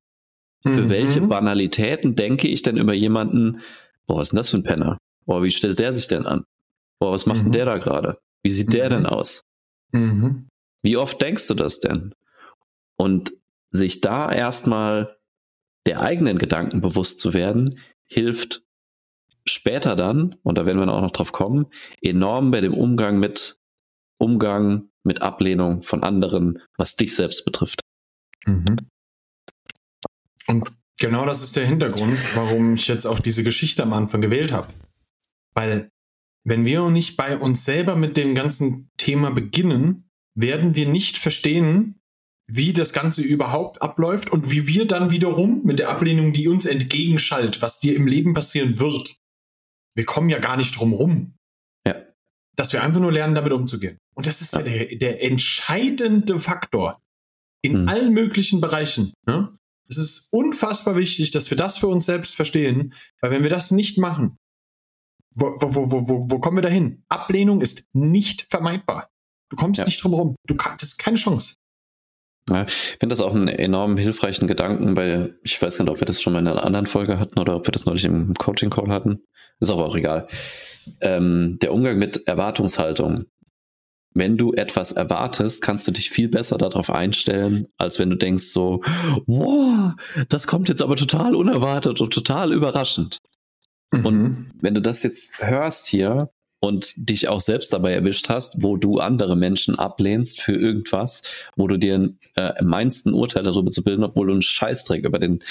Mhm. 0.64 0.74
Für 0.74 0.90
welche 0.90 1.22
Banalitäten 1.22 2.16
denke 2.16 2.48
ich 2.48 2.62
denn 2.62 2.78
über 2.78 2.94
jemanden, 2.94 3.62
boah, 4.08 4.18
was 4.18 4.28
ist 4.28 4.32
denn 4.32 4.38
das 4.38 4.50
für 4.50 4.58
ein 4.58 4.64
Penner? 4.64 4.98
Boah, 5.26 5.44
wie 5.44 5.52
stellt 5.52 5.80
der 5.80 5.94
sich 5.94 6.08
denn 6.08 6.26
an? 6.26 6.44
Boah, 7.02 7.12
was 7.12 7.26
macht 7.26 7.40
mhm. 7.40 7.44
denn 7.46 7.52
der 7.54 7.66
da 7.66 7.78
gerade? 7.80 8.20
Wie 8.44 8.52
sieht 8.52 8.68
mhm. 8.68 8.74
der 8.74 8.90
denn 8.90 9.06
aus? 9.08 9.44
Mhm. 9.92 10.48
Wie 10.84 10.98
oft 10.98 11.20
denkst 11.20 11.48
du 11.48 11.56
das 11.56 11.80
denn? 11.80 12.14
Und 12.96 13.34
sich 13.72 14.02
da 14.02 14.32
erstmal 14.32 15.18
der 15.88 16.02
eigenen 16.02 16.38
Gedanken 16.38 16.80
bewusst 16.80 17.20
zu 17.20 17.34
werden, 17.34 17.80
hilft 18.06 18.64
später 19.46 19.96
dann, 19.96 20.36
und 20.44 20.60
da 20.60 20.68
werden 20.68 20.80
wir 20.80 20.94
auch 20.94 21.02
noch 21.02 21.12
drauf 21.12 21.32
kommen, 21.32 21.66
enorm 22.02 22.52
bei 22.52 22.62
dem 22.62 22.76
Umgang 22.76 23.20
mit 23.20 23.58
Umgang 24.20 24.90
mit 25.04 25.24
Ablehnung 25.24 25.82
von 25.82 26.04
anderen, 26.04 26.62
was 26.78 26.96
dich 26.96 27.16
selbst 27.16 27.44
betrifft. 27.44 27.82
Mhm. 28.46 28.76
Und 30.46 30.72
genau 31.00 31.26
das 31.26 31.42
ist 31.42 31.56
der 31.56 31.66
Hintergrund, 31.66 32.20
warum 32.36 32.76
ich 32.76 32.88
jetzt 32.88 33.08
auch 33.08 33.20
diese 33.20 33.44
Geschichte 33.44 33.82
am 33.82 33.94
Anfang 33.94 34.22
gewählt 34.22 34.52
habe. 34.52 34.68
Weil 35.56 35.91
wenn 36.44 36.66
wir 36.66 36.90
nicht 36.90 37.18
bei 37.18 37.38
uns 37.38 37.66
selber 37.66 37.96
mit 37.96 38.18
dem 38.18 38.36
ganzen 38.36 38.90
Thema 38.98 39.32
beginnen, 39.32 40.10
werden 40.36 40.76
wir 40.76 40.88
nicht 40.88 41.18
verstehen, 41.18 42.00
wie 42.48 42.74
das 42.74 42.94
Ganze 42.94 43.22
überhaupt 43.22 43.82
abläuft 43.82 44.32
und 44.32 44.52
wie 44.52 44.68
wir 44.68 44.86
dann 44.86 45.12
wiederum 45.12 45.62
mit 45.64 45.80
der 45.80 45.90
Ablehnung, 45.90 46.34
die 46.34 46.48
uns 46.48 46.66
entgegenschallt, 46.66 47.62
was 47.62 47.80
dir 47.80 47.96
im 47.96 48.08
Leben 48.08 48.34
passieren 48.34 48.80
wird. 48.80 49.16
Wir 49.96 50.06
kommen 50.06 50.30
ja 50.30 50.40
gar 50.40 50.58
nicht 50.58 50.78
drum 50.78 50.94
rum. 50.94 51.36
dass 52.56 52.74
wir 52.74 52.84
einfach 52.84 53.00
nur 53.00 53.12
lernen, 53.12 53.36
damit 53.36 53.54
umzugehen. 53.54 53.98
Und 54.16 54.28
das 54.28 54.42
ist 54.42 54.54
ja, 54.54 54.62
der, 54.62 54.96
der 54.96 55.24
entscheidende 55.24 56.40
Faktor 56.40 57.02
in 57.64 57.84
mhm. 57.84 57.90
allen 57.90 58.14
möglichen 58.14 58.62
Bereichen. 58.62 59.14
Ne? 59.26 59.54
Es 59.90 59.98
ist 59.98 60.28
unfassbar 60.32 60.96
wichtig, 60.96 61.32
dass 61.32 61.50
wir 61.50 61.58
das 61.58 61.78
für 61.78 61.88
uns 61.88 62.06
selbst 62.06 62.36
verstehen, 62.36 62.94
weil 63.22 63.32
wenn 63.32 63.44
wir 63.44 63.50
das 63.50 63.72
nicht 63.72 63.98
machen, 63.98 64.38
wo, 65.36 65.56
wo, 65.60 65.92
wo, 65.92 66.10
wo, 66.10 66.30
wo 66.30 66.40
kommen 66.40 66.58
wir 66.58 66.62
dahin? 66.62 67.04
Ablehnung 67.10 67.62
ist 67.62 67.88
nicht 67.94 68.48
vermeidbar. 68.50 69.10
Du 69.50 69.56
kommst 69.56 69.80
ja. 69.80 69.86
nicht 69.86 70.04
drum 70.04 70.14
herum. 70.14 70.36
Du 70.48 70.56
kannst, 70.56 70.82
das 70.82 70.90
ist 70.90 70.98
keine 70.98 71.18
Chance. 71.18 71.56
Ja, 72.50 72.66
ich 72.66 72.74
finde 73.00 73.14
das 73.14 73.22
auch 73.22 73.34
einen 73.34 73.48
enorm 73.48 73.98
hilfreichen 73.98 74.48
Gedanken, 74.48 74.96
weil 74.96 75.40
ich 75.44 75.62
weiß 75.62 75.80
nicht, 75.80 75.90
ob 75.90 76.00
wir 76.02 76.06
das 76.06 76.22
schon 76.22 76.34
mal 76.34 76.40
in 76.40 76.48
einer 76.48 76.64
anderen 76.64 76.88
Folge 76.88 77.20
hatten 77.20 77.40
oder 77.40 77.56
ob 77.56 77.68
wir 77.68 77.72
das 77.72 77.86
neulich 77.86 78.06
im 78.06 78.34
Coaching-Call 78.34 78.90
hatten. 78.90 79.22
Ist 79.60 79.70
aber 79.70 79.86
auch 79.86 79.96
egal. 79.96 80.28
Ähm, 81.02 81.60
der 81.62 81.72
Umgang 81.74 82.00
mit 82.00 82.28
Erwartungshaltung. 82.28 83.20
Wenn 84.14 84.38
du 84.38 84.52
etwas 84.54 84.92
erwartest, 84.92 85.62
kannst 85.62 85.88
du 85.88 85.92
dich 85.92 86.10
viel 86.10 86.28
besser 86.28 86.58
darauf 86.58 86.90
einstellen, 86.90 87.68
als 87.78 88.00
wenn 88.00 88.10
du 88.10 88.18
denkst 88.18 88.46
so, 88.46 88.82
wow, 89.26 89.94
das 90.28 90.48
kommt 90.48 90.68
jetzt 90.68 90.82
aber 90.82 90.98
total 90.98 91.36
unerwartet 91.36 92.02
und 92.02 92.12
total 92.12 92.52
überraschend. 92.52 93.20
Mhm. 93.92 94.06
Und 94.06 94.52
wenn 94.62 94.74
du 94.74 94.82
das 94.82 95.04
jetzt 95.04 95.40
hörst 95.40 95.88
hier, 95.88 96.30
und 96.62 97.10
dich 97.10 97.28
auch 97.28 97.42
selbst 97.42 97.74
dabei 97.74 97.94
erwischt 97.94 98.30
hast, 98.30 98.62
wo 98.62 98.78
du 98.78 99.00
andere 99.00 99.36
Menschen 99.36 99.78
ablehnst 99.78 100.42
für 100.42 100.54
irgendwas, 100.54 101.24
wo 101.56 101.68
du 101.68 101.78
dir 101.78 102.14
äh, 102.36 102.64
meinst, 102.64 103.08
ein 103.08 103.14
Urteil 103.14 103.44
darüber 103.44 103.72
zu 103.72 103.84
bilden, 103.84 104.04
obwohl 104.04 104.28
du 104.28 104.34
einen 104.34 104.44
Scheißdreck 104.44 105.04
über 105.04 105.18
den, 105.18 105.44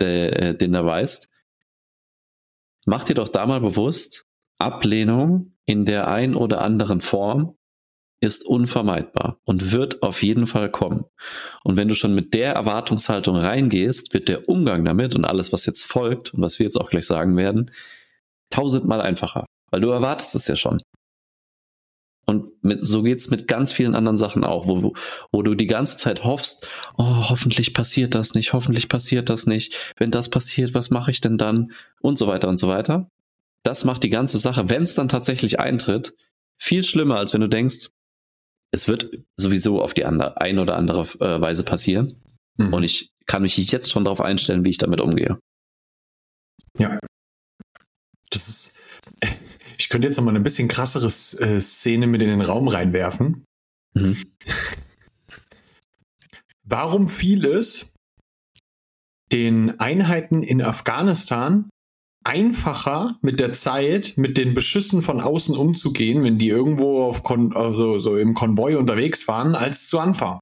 der, 0.00 0.42
äh, 0.42 0.56
den 0.56 0.74
er 0.74 0.86
weißt. 0.86 1.28
Mach 2.86 3.04
dir 3.04 3.14
doch 3.14 3.28
da 3.28 3.46
mal 3.46 3.60
bewusst, 3.60 4.26
Ablehnung 4.58 5.52
in 5.66 5.84
der 5.84 6.08
ein 6.08 6.34
oder 6.34 6.62
anderen 6.62 7.02
Form 7.02 7.56
ist 8.26 8.46
unvermeidbar 8.46 9.38
und 9.44 9.72
wird 9.72 10.02
auf 10.02 10.22
jeden 10.22 10.46
Fall 10.46 10.70
kommen. 10.70 11.04
Und 11.62 11.76
wenn 11.76 11.88
du 11.88 11.94
schon 11.94 12.14
mit 12.14 12.34
der 12.34 12.54
Erwartungshaltung 12.54 13.36
reingehst, 13.36 14.14
wird 14.14 14.28
der 14.28 14.48
Umgang 14.48 14.84
damit 14.84 15.14
und 15.14 15.24
alles, 15.24 15.52
was 15.52 15.66
jetzt 15.66 15.84
folgt 15.84 16.34
und 16.34 16.40
was 16.40 16.58
wir 16.58 16.64
jetzt 16.64 16.76
auch 16.76 16.88
gleich 16.88 17.06
sagen 17.06 17.36
werden, 17.36 17.70
tausendmal 18.50 19.00
einfacher 19.00 19.46
weil 19.74 19.80
du 19.80 19.90
erwartest 19.90 20.36
es 20.36 20.46
ja 20.46 20.54
schon. 20.54 20.80
Und 22.26 22.62
mit, 22.62 22.80
so 22.80 23.02
geht's 23.02 23.28
mit 23.30 23.48
ganz 23.48 23.72
vielen 23.72 23.96
anderen 23.96 24.16
Sachen 24.16 24.44
auch, 24.44 24.68
wo, 24.68 24.82
wo, 24.82 24.94
wo 25.32 25.42
du 25.42 25.56
die 25.56 25.66
ganze 25.66 25.96
Zeit 25.96 26.22
hoffst, 26.22 26.68
oh, 26.96 27.28
hoffentlich 27.28 27.74
passiert 27.74 28.14
das 28.14 28.34
nicht, 28.34 28.52
hoffentlich 28.52 28.88
passiert 28.88 29.28
das 29.28 29.46
nicht. 29.46 29.92
Wenn 29.96 30.12
das 30.12 30.30
passiert, 30.30 30.74
was 30.74 30.90
mache 30.90 31.10
ich 31.10 31.20
denn 31.20 31.38
dann? 31.38 31.72
Und 32.00 32.18
so 32.18 32.28
weiter 32.28 32.46
und 32.46 32.56
so 32.56 32.68
weiter. 32.68 33.08
Das 33.64 33.84
macht 33.84 34.04
die 34.04 34.10
ganze 34.10 34.38
Sache, 34.38 34.68
wenn 34.68 34.84
es 34.84 34.94
dann 34.94 35.08
tatsächlich 35.08 35.58
eintritt, 35.58 36.14
viel 36.56 36.84
schlimmer, 36.84 37.16
als 37.16 37.34
wenn 37.34 37.40
du 37.40 37.48
denkst, 37.48 37.88
es 38.74 38.88
wird 38.88 39.24
sowieso 39.36 39.80
auf 39.80 39.94
die 39.94 40.04
andere, 40.04 40.40
ein 40.40 40.58
oder 40.58 40.76
andere 40.76 41.02
äh, 41.20 41.40
Weise 41.40 41.62
passieren. 41.62 42.20
Mhm. 42.56 42.72
Und 42.72 42.82
ich 42.82 43.12
kann 43.26 43.42
mich 43.42 43.56
jetzt 43.56 43.90
schon 43.90 44.04
darauf 44.04 44.20
einstellen, 44.20 44.64
wie 44.64 44.70
ich 44.70 44.78
damit 44.78 45.00
umgehe. 45.00 45.38
Ja. 46.78 46.98
Das 48.30 48.48
ist, 48.48 48.78
ich 49.78 49.88
könnte 49.88 50.08
jetzt 50.08 50.16
noch 50.16 50.24
mal 50.24 50.30
eine 50.30 50.40
bisschen 50.40 50.68
krassere 50.68 51.06
äh, 51.06 51.60
Szene 51.60 52.06
mit 52.06 52.20
in 52.20 52.28
den 52.28 52.40
Raum 52.40 52.68
reinwerfen. 52.68 53.44
Mhm. 53.94 54.16
Warum 56.64 57.08
fiel 57.08 57.44
es 57.44 57.94
den 59.30 59.78
Einheiten 59.78 60.42
in 60.42 60.62
Afghanistan 60.62 61.70
einfacher 62.24 63.18
mit 63.20 63.38
der 63.38 63.52
Zeit 63.52 64.14
mit 64.16 64.38
den 64.38 64.54
Beschüssen 64.54 65.02
von 65.02 65.20
außen 65.20 65.56
umzugehen, 65.56 66.24
wenn 66.24 66.38
die 66.38 66.48
irgendwo 66.48 67.02
auf 67.04 67.22
Kon 67.22 67.54
also 67.54 67.98
so 67.98 68.16
im 68.16 68.34
Konvoi 68.34 68.76
unterwegs 68.76 69.28
waren, 69.28 69.54
als 69.54 69.88
zu 69.88 69.98
Anfang? 70.00 70.40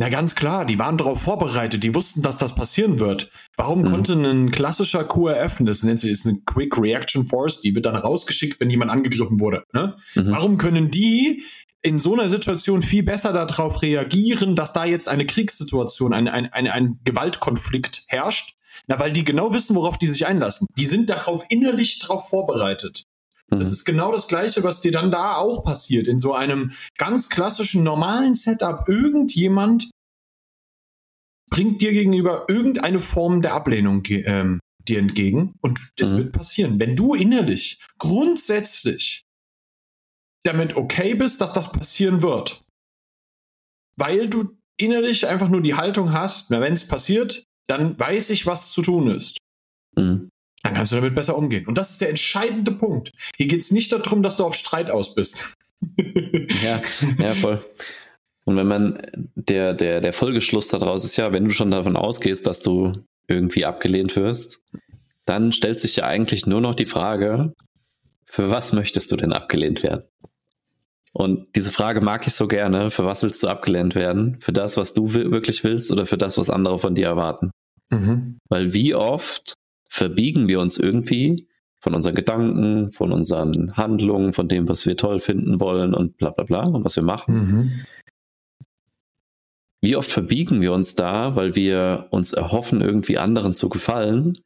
Na 0.00 0.10
ganz 0.10 0.36
klar, 0.36 0.64
die 0.64 0.78
waren 0.78 0.96
darauf 0.96 1.20
vorbereitet, 1.20 1.82
die 1.82 1.94
wussten, 1.94 2.22
dass 2.22 2.38
das 2.38 2.54
passieren 2.54 3.00
wird. 3.00 3.32
Warum 3.56 3.80
mhm. 3.80 3.90
konnte 3.90 4.12
ein 4.12 4.52
klassischer 4.52 5.02
QRF, 5.02 5.58
das 5.60 5.82
nennt 5.82 5.98
sich 5.98 6.12
ist 6.12 6.26
eine 6.26 6.38
Quick 6.46 6.78
Reaction 6.78 7.26
Force, 7.26 7.60
die 7.60 7.74
wird 7.74 7.86
dann 7.86 7.96
rausgeschickt, 7.96 8.60
wenn 8.60 8.70
jemand 8.70 8.92
angegriffen 8.92 9.40
wurde. 9.40 9.64
Ne? 9.72 9.96
Mhm. 10.14 10.30
Warum 10.30 10.58
können 10.58 10.92
die 10.92 11.42
in 11.82 11.98
so 11.98 12.14
einer 12.14 12.28
Situation 12.28 12.82
viel 12.82 13.02
besser 13.02 13.32
darauf 13.32 13.82
reagieren, 13.82 14.54
dass 14.54 14.72
da 14.72 14.84
jetzt 14.84 15.08
eine 15.08 15.26
Kriegssituation, 15.26 16.12
ein, 16.12 16.28
ein, 16.28 16.52
ein, 16.52 16.68
ein 16.68 17.00
Gewaltkonflikt 17.04 18.04
herrscht? 18.06 18.54
Na, 18.88 18.98
weil 18.98 19.12
die 19.12 19.24
genau 19.24 19.52
wissen, 19.52 19.76
worauf 19.76 19.98
die 19.98 20.06
sich 20.06 20.26
einlassen. 20.26 20.66
Die 20.78 20.86
sind 20.86 21.10
darauf 21.10 21.44
innerlich 21.50 21.98
darauf 21.98 22.28
vorbereitet. 22.28 23.02
Das 23.50 23.68
mhm. 23.68 23.72
ist 23.72 23.84
genau 23.84 24.12
das 24.12 24.28
Gleiche, 24.28 24.64
was 24.64 24.80
dir 24.80 24.92
dann 24.92 25.10
da 25.10 25.36
auch 25.36 25.62
passiert. 25.62 26.06
In 26.06 26.18
so 26.18 26.34
einem 26.34 26.72
ganz 26.96 27.28
klassischen, 27.28 27.82
normalen 27.82 28.34
Setup. 28.34 28.88
Irgendjemand 28.88 29.90
bringt 31.50 31.80
dir 31.80 31.92
gegenüber 31.92 32.46
irgendeine 32.48 33.00
Form 33.00 33.42
der 33.42 33.54
Ablehnung 33.54 34.02
ähm, 34.08 34.60
dir 34.88 34.98
entgegen. 34.98 35.54
Und 35.60 35.92
das 35.96 36.10
mhm. 36.10 36.16
wird 36.16 36.32
passieren. 36.32 36.80
Wenn 36.80 36.96
du 36.96 37.14
innerlich 37.14 37.78
grundsätzlich 37.98 39.24
damit 40.44 40.76
okay 40.76 41.14
bist, 41.14 41.42
dass 41.42 41.52
das 41.52 41.72
passieren 41.72 42.22
wird, 42.22 42.62
weil 43.98 44.30
du 44.30 44.56
innerlich 44.80 45.26
einfach 45.26 45.48
nur 45.48 45.60
die 45.60 45.74
Haltung 45.74 46.12
hast, 46.12 46.50
wenn 46.50 46.72
es 46.72 46.86
passiert, 46.86 47.44
dann 47.68 47.98
weiß 47.98 48.30
ich, 48.30 48.46
was 48.46 48.72
zu 48.72 48.82
tun 48.82 49.08
ist. 49.08 49.38
Mhm 49.96 50.30
dann 50.62 50.74
kannst 50.74 50.92
du 50.92 50.96
damit 50.96 51.14
besser 51.14 51.36
umgehen. 51.36 51.66
Und 51.66 51.78
das 51.78 51.90
ist 51.90 52.00
der 52.00 52.10
entscheidende 52.10 52.72
Punkt. 52.72 53.12
Hier 53.36 53.46
geht 53.46 53.60
es 53.60 53.70
nicht 53.70 53.92
darum, 53.92 54.22
dass 54.22 54.36
du 54.36 54.44
auf 54.44 54.54
Streit 54.54 54.90
aus 54.90 55.14
bist. 55.14 55.54
ja, 56.62 56.80
ja, 57.18 57.34
voll. 57.34 57.60
Und 58.44 58.56
wenn 58.56 58.66
man, 58.66 59.00
der, 59.34 59.74
der, 59.74 60.00
der 60.00 60.12
Folgeschluss 60.12 60.68
daraus 60.68 61.04
ist 61.04 61.16
ja, 61.16 61.32
wenn 61.32 61.44
du 61.44 61.50
schon 61.50 61.70
davon 61.70 61.96
ausgehst, 61.96 62.46
dass 62.46 62.60
du 62.60 62.92
irgendwie 63.28 63.64
abgelehnt 63.64 64.16
wirst, 64.16 64.62
dann 65.26 65.52
stellt 65.52 65.80
sich 65.80 65.96
ja 65.96 66.06
eigentlich 66.06 66.46
nur 66.46 66.60
noch 66.60 66.74
die 66.74 66.86
Frage, 66.86 67.52
für 68.24 68.50
was 68.50 68.72
möchtest 68.72 69.12
du 69.12 69.16
denn 69.16 69.32
abgelehnt 69.32 69.82
werden? 69.82 70.04
Und 71.12 71.46
diese 71.56 71.72
Frage 71.72 72.00
mag 72.00 72.26
ich 72.26 72.34
so 72.34 72.46
gerne. 72.46 72.90
Für 72.90 73.04
was 73.04 73.22
willst 73.22 73.42
du 73.42 73.48
abgelehnt 73.48 73.94
werden? 73.94 74.38
Für 74.40 74.52
das, 74.52 74.76
was 74.76 74.92
du 74.92 75.14
wirklich 75.14 75.64
willst 75.64 75.90
oder 75.90 76.06
für 76.06 76.18
das, 76.18 76.36
was 76.36 76.50
andere 76.50 76.78
von 76.78 76.94
dir 76.94 77.06
erwarten? 77.06 77.50
Mhm. 77.90 78.38
Weil 78.48 78.72
wie 78.72 78.94
oft 78.94 79.54
verbiegen 79.88 80.48
wir 80.48 80.60
uns 80.60 80.78
irgendwie 80.78 81.48
von 81.80 81.94
unseren 81.94 82.14
Gedanken, 82.14 82.90
von 82.90 83.12
unseren 83.12 83.76
Handlungen, 83.76 84.32
von 84.32 84.48
dem, 84.48 84.68
was 84.68 84.86
wir 84.86 84.96
toll 84.96 85.20
finden 85.20 85.60
wollen 85.60 85.94
und 85.94 86.16
bla 86.16 86.30
bla 86.30 86.44
bla 86.44 86.64
und 86.64 86.84
was 86.84 86.96
wir 86.96 87.02
machen. 87.02 87.34
Mhm. 87.34 87.70
Wie 89.80 89.94
oft 89.94 90.10
verbiegen 90.10 90.60
wir 90.60 90.72
uns 90.72 90.96
da, 90.96 91.36
weil 91.36 91.54
wir 91.54 92.08
uns 92.10 92.32
erhoffen, 92.32 92.80
irgendwie 92.80 93.16
anderen 93.16 93.54
zu 93.54 93.68
gefallen 93.68 94.38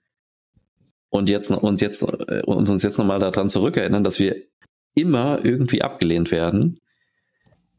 und 1.09 1.31
jetzt 1.31 1.51
und 1.51 1.81
jetzt 1.81 2.03
äh, 2.03 2.43
und 2.45 2.69
uns 2.69 2.83
jetzt 2.83 2.99
nochmal 2.99 3.19
daran 3.19 3.49
zurückerinnern, 3.49 4.05
dass 4.05 4.19
wir 4.19 4.37
immer 4.95 5.43
irgendwie 5.43 5.83
abgelehnt 5.83 6.31
werden, 6.31 6.79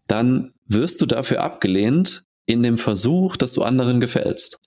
dann 0.08 0.53
wirst 0.65 1.01
du 1.01 1.05
dafür 1.05 1.41
abgelehnt 1.41 2.25
in 2.46 2.63
dem 2.63 2.77
Versuch, 2.79 3.38
dass 3.38 3.53
du 3.53 3.62
anderen 3.62 4.00
gefällst. 4.00 4.60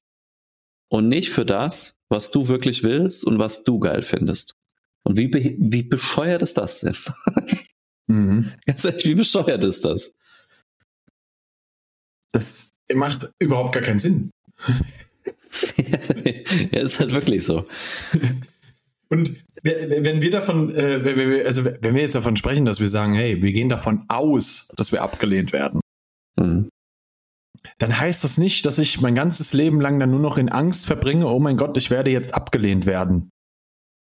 Und 0.88 1.08
nicht 1.08 1.30
für 1.30 1.44
das, 1.44 1.96
was 2.08 2.30
du 2.30 2.48
wirklich 2.48 2.82
willst 2.82 3.24
und 3.24 3.38
was 3.38 3.64
du 3.64 3.78
geil 3.78 4.02
findest. 4.02 4.54
Und 5.02 5.16
wie, 5.16 5.28
be 5.28 5.56
wie 5.58 5.82
bescheuert 5.82 6.42
ist 6.42 6.58
das 6.58 6.80
denn? 6.80 6.96
Mhm. 8.08 8.52
Ganz 8.64 8.84
ehrlich, 8.84 9.04
wie 9.04 9.16
bescheuert 9.16 9.64
ist 9.64 9.84
das? 9.84 10.12
Das 12.30 12.70
macht 12.94 13.32
überhaupt 13.40 13.74
gar 13.74 13.82
keinen 13.82 13.98
Sinn. 13.98 14.30
ja, 16.70 16.80
ist 16.80 17.00
halt 17.00 17.10
wirklich 17.10 17.42
so. 17.42 17.66
Und 19.08 19.32
wenn 19.64 20.20
wir 20.20 20.30
davon, 20.30 20.72
äh, 20.72 21.42
also 21.44 21.64
wenn 21.64 21.96
wir 21.96 22.02
jetzt 22.02 22.14
davon 22.14 22.36
sprechen, 22.36 22.64
dass 22.64 22.78
wir 22.78 22.86
sagen, 22.86 23.14
hey, 23.14 23.42
wir 23.42 23.50
gehen 23.50 23.68
davon 23.68 24.04
aus, 24.06 24.68
dass 24.76 24.92
wir 24.92 25.02
abgelehnt 25.02 25.52
werden, 25.52 25.80
mhm 26.36 26.68
dann 27.78 27.98
heißt 27.98 28.24
das 28.24 28.38
nicht, 28.38 28.64
dass 28.66 28.78
ich 28.78 29.00
mein 29.00 29.14
ganzes 29.14 29.52
Leben 29.52 29.80
lang 29.80 29.98
dann 30.00 30.10
nur 30.10 30.20
noch 30.20 30.38
in 30.38 30.48
Angst 30.48 30.86
verbringe, 30.86 31.26
oh 31.26 31.38
mein 31.38 31.56
Gott, 31.56 31.76
ich 31.76 31.90
werde 31.90 32.10
jetzt 32.10 32.34
abgelehnt 32.34 32.86
werden. 32.86 33.30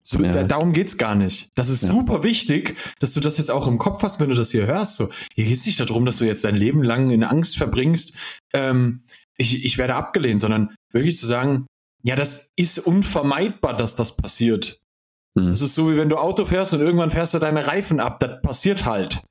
So, 0.06 0.22
ja. 0.22 0.32
da, 0.32 0.44
darum 0.44 0.74
geht's 0.74 0.98
gar 0.98 1.16
nicht. 1.16 1.50
Das 1.56 1.70
ist 1.70 1.84
ja. 1.84 1.90
super 1.90 2.24
wichtig, 2.24 2.76
dass 3.00 3.14
du 3.14 3.22
das 3.22 3.38
jetzt 3.38 3.50
auch 3.50 3.68
im 3.68 3.78
Kopf 3.78 4.04
hast, 4.04 4.20
wenn 4.20 4.30
du 4.30 4.36
das 4.36 4.52
hier 4.52 4.68
hörst. 4.68 4.98
So, 4.98 5.10
hier 5.34 5.46
geht's 5.46 5.66
nicht 5.66 5.80
darum, 5.80 6.06
dass 6.06 6.18
du 6.18 6.26
jetzt 6.26 6.44
dein 6.44 6.56
Leben 6.56 6.84
lang 6.84 7.10
in 7.10 7.24
Angst 7.24 7.58
verbringst, 7.58 8.16
ähm, 8.54 9.04
ich, 9.38 9.66
ich 9.66 9.78
werde 9.78 9.96
abgelehnt, 9.96 10.42
sondern 10.42 10.76
wirklich 10.92 11.18
zu 11.18 11.26
sagen, 11.26 11.66
ja, 12.04 12.16
das 12.16 12.52
ist 12.56 12.80
unvermeidbar, 12.80 13.76
dass 13.76 13.96
das 13.96 14.16
passiert. 14.16 14.82
Mhm. 15.36 15.48
Das 15.48 15.62
ist 15.62 15.74
so, 15.74 15.92
wie 15.92 15.98
wenn 15.98 16.10
du 16.10 16.18
Auto 16.18 16.46
fährst 16.46 16.74
und 16.74 16.82
irgendwann 16.82 17.10
fährst 17.10 17.34
du 17.34 17.40
deine 17.40 17.66
Reifen 17.66 18.00
ab. 18.00 18.20
Das 18.20 18.42
passiert 18.42 18.86
halt. 18.86 19.24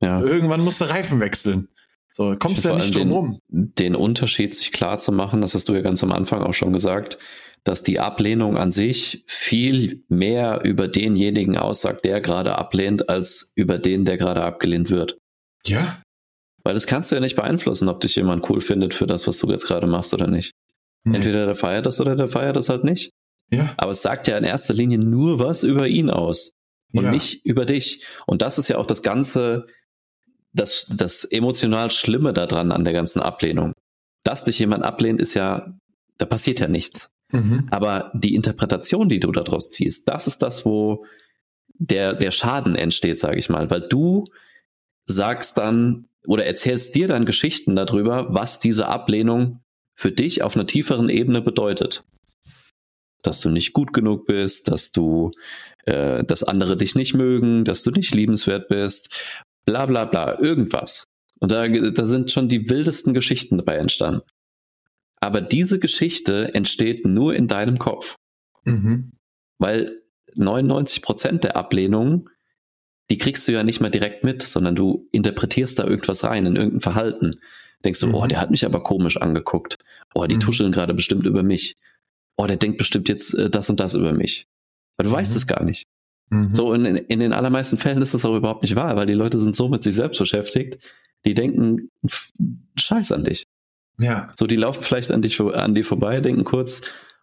Ja. 0.00 0.14
Also 0.14 0.26
irgendwann 0.26 0.60
musst 0.60 0.80
du 0.80 0.86
Reifen 0.86 1.20
wechseln. 1.20 1.68
So, 2.16 2.34
kommst 2.38 2.64
du 2.64 2.70
ja 2.70 2.76
nicht 2.76 2.94
drum 2.94 3.12
rum. 3.12 3.40
Den 3.48 3.94
Unterschied 3.94 4.54
sich 4.54 4.72
klar 4.72 4.96
zu 4.96 5.12
machen, 5.12 5.42
das 5.42 5.52
hast 5.52 5.68
du 5.68 5.74
ja 5.74 5.82
ganz 5.82 6.02
am 6.02 6.12
Anfang 6.12 6.42
auch 6.42 6.54
schon 6.54 6.72
gesagt, 6.72 7.18
dass 7.62 7.82
die 7.82 8.00
Ablehnung 8.00 8.56
an 8.56 8.72
sich 8.72 9.22
viel 9.26 10.02
mehr 10.08 10.62
über 10.64 10.88
denjenigen 10.88 11.58
aussagt, 11.58 12.06
der 12.06 12.22
gerade 12.22 12.56
ablehnt, 12.56 13.10
als 13.10 13.52
über 13.54 13.76
den, 13.76 14.06
der 14.06 14.16
gerade 14.16 14.42
abgelehnt 14.42 14.90
wird. 14.90 15.18
Ja. 15.66 16.00
Weil 16.64 16.72
das 16.72 16.86
kannst 16.86 17.10
du 17.10 17.16
ja 17.16 17.20
nicht 17.20 17.36
beeinflussen, 17.36 17.90
ob 17.90 18.00
dich 18.00 18.16
jemand 18.16 18.48
cool 18.48 18.62
findet 18.62 18.94
für 18.94 19.06
das, 19.06 19.26
was 19.26 19.36
du 19.36 19.50
jetzt 19.50 19.66
gerade 19.66 19.86
machst 19.86 20.14
oder 20.14 20.26
nicht. 20.26 20.52
Nee. 21.04 21.16
Entweder 21.16 21.44
der 21.44 21.54
feiert 21.54 21.84
das 21.84 22.00
oder 22.00 22.16
der 22.16 22.28
feiert 22.28 22.56
das 22.56 22.70
halt 22.70 22.82
nicht. 22.82 23.10
Ja. 23.50 23.74
Aber 23.76 23.90
es 23.90 24.00
sagt 24.00 24.26
ja 24.26 24.38
in 24.38 24.44
erster 24.44 24.72
Linie 24.72 24.96
nur 24.96 25.38
was 25.38 25.64
über 25.64 25.86
ihn 25.86 26.08
aus 26.08 26.52
und 26.94 27.04
ja. 27.04 27.10
nicht 27.10 27.44
über 27.44 27.66
dich. 27.66 28.06
Und 28.26 28.40
das 28.40 28.58
ist 28.58 28.68
ja 28.68 28.78
auch 28.78 28.86
das 28.86 29.02
ganze, 29.02 29.66
das, 30.56 30.86
das 30.90 31.24
emotional 31.24 31.90
Schlimme 31.90 32.32
daran 32.32 32.72
an 32.72 32.84
der 32.84 32.92
ganzen 32.92 33.20
Ablehnung. 33.20 33.72
Dass 34.24 34.44
dich 34.44 34.58
jemand 34.58 34.84
ablehnt, 34.84 35.20
ist 35.20 35.34
ja, 35.34 35.76
da 36.18 36.26
passiert 36.26 36.60
ja 36.60 36.68
nichts. 36.68 37.10
Mhm. 37.32 37.68
Aber 37.70 38.10
die 38.14 38.34
Interpretation, 38.34 39.08
die 39.08 39.20
du 39.20 39.32
daraus 39.32 39.70
ziehst, 39.70 40.08
das 40.08 40.26
ist 40.26 40.42
das, 40.42 40.64
wo 40.64 41.04
der, 41.78 42.14
der 42.14 42.30
Schaden 42.30 42.74
entsteht, 42.74 43.18
sage 43.18 43.38
ich 43.38 43.48
mal, 43.48 43.70
weil 43.70 43.82
du 43.82 44.24
sagst 45.04 45.58
dann 45.58 46.06
oder 46.26 46.46
erzählst 46.46 46.96
dir 46.96 47.06
dann 47.06 47.26
Geschichten 47.26 47.76
darüber, 47.76 48.34
was 48.34 48.58
diese 48.58 48.88
Ablehnung 48.88 49.60
für 49.94 50.10
dich 50.10 50.42
auf 50.42 50.56
einer 50.56 50.66
tieferen 50.66 51.08
Ebene 51.08 51.40
bedeutet. 51.40 52.04
Dass 53.22 53.40
du 53.40 53.50
nicht 53.50 53.72
gut 53.72 53.92
genug 53.92 54.26
bist, 54.26 54.68
dass 54.68 54.90
du, 54.90 55.32
äh, 55.84 56.24
dass 56.24 56.42
andere 56.42 56.76
dich 56.76 56.94
nicht 56.94 57.14
mögen, 57.14 57.64
dass 57.64 57.82
du 57.82 57.90
nicht 57.90 58.14
liebenswert 58.14 58.68
bist, 58.68 59.44
bla 59.66 59.84
bla 59.84 60.06
bla, 60.06 60.40
irgendwas. 60.40 61.04
Und 61.38 61.52
da, 61.52 61.68
da 61.68 62.06
sind 62.06 62.32
schon 62.32 62.48
die 62.48 62.70
wildesten 62.70 63.12
Geschichten 63.12 63.58
dabei 63.58 63.76
entstanden. 63.76 64.22
Aber 65.20 65.40
diese 65.40 65.78
Geschichte 65.78 66.54
entsteht 66.54 67.04
nur 67.04 67.34
in 67.34 67.48
deinem 67.48 67.78
Kopf. 67.78 68.16
Mhm. 68.64 69.12
Weil 69.58 70.02
99 70.34 71.02
Prozent 71.02 71.44
der 71.44 71.56
Ablehnungen, 71.56 72.28
die 73.10 73.18
kriegst 73.18 73.46
du 73.46 73.52
ja 73.52 73.62
nicht 73.62 73.80
mehr 73.80 73.90
direkt 73.90 74.24
mit, 74.24 74.42
sondern 74.42 74.74
du 74.74 75.08
interpretierst 75.12 75.78
da 75.78 75.84
irgendwas 75.84 76.24
rein, 76.24 76.46
in 76.46 76.56
irgendein 76.56 76.80
Verhalten. 76.80 77.40
Denkst 77.84 78.00
du, 78.00 78.08
mhm. 78.08 78.14
oh, 78.14 78.26
der 78.26 78.40
hat 78.40 78.50
mich 78.50 78.64
aber 78.64 78.82
komisch 78.82 79.16
angeguckt. 79.16 79.78
Oh, 80.14 80.24
die 80.26 80.36
mhm. 80.36 80.40
tuscheln 80.40 80.72
gerade 80.72 80.94
bestimmt 80.94 81.26
über 81.26 81.42
mich. 81.42 81.76
Oh, 82.36 82.46
der 82.46 82.56
denkt 82.56 82.78
bestimmt 82.78 83.08
jetzt 83.08 83.34
äh, 83.34 83.50
das 83.50 83.70
und 83.70 83.80
das 83.80 83.94
über 83.94 84.12
mich. 84.12 84.46
Aber 84.96 85.08
du 85.08 85.14
weißt 85.14 85.32
mhm. 85.32 85.36
es 85.36 85.46
gar 85.46 85.64
nicht. 85.64 85.86
Mhm. 86.30 86.54
So, 86.54 86.72
in, 86.72 86.84
in 86.84 87.20
den 87.20 87.32
allermeisten 87.32 87.76
Fällen 87.76 88.02
ist 88.02 88.14
das 88.14 88.24
auch 88.24 88.34
überhaupt 88.34 88.62
nicht 88.62 88.76
wahr, 88.76 88.96
weil 88.96 89.06
die 89.06 89.14
Leute 89.14 89.38
sind 89.38 89.54
so 89.54 89.68
mit 89.68 89.82
sich 89.82 89.94
selbst 89.94 90.18
beschäftigt, 90.18 90.78
die 91.24 91.34
denken 91.34 91.90
Scheiß 92.76 93.12
an 93.12 93.24
dich. 93.24 93.46
Ja. 93.98 94.28
So, 94.38 94.46
die 94.46 94.56
laufen 94.56 94.82
vielleicht 94.82 95.10
an 95.10 95.22
dich, 95.22 95.40
an 95.40 95.74
dir 95.74 95.84
vorbei, 95.84 96.20
denken 96.20 96.44
kurz, 96.44 96.82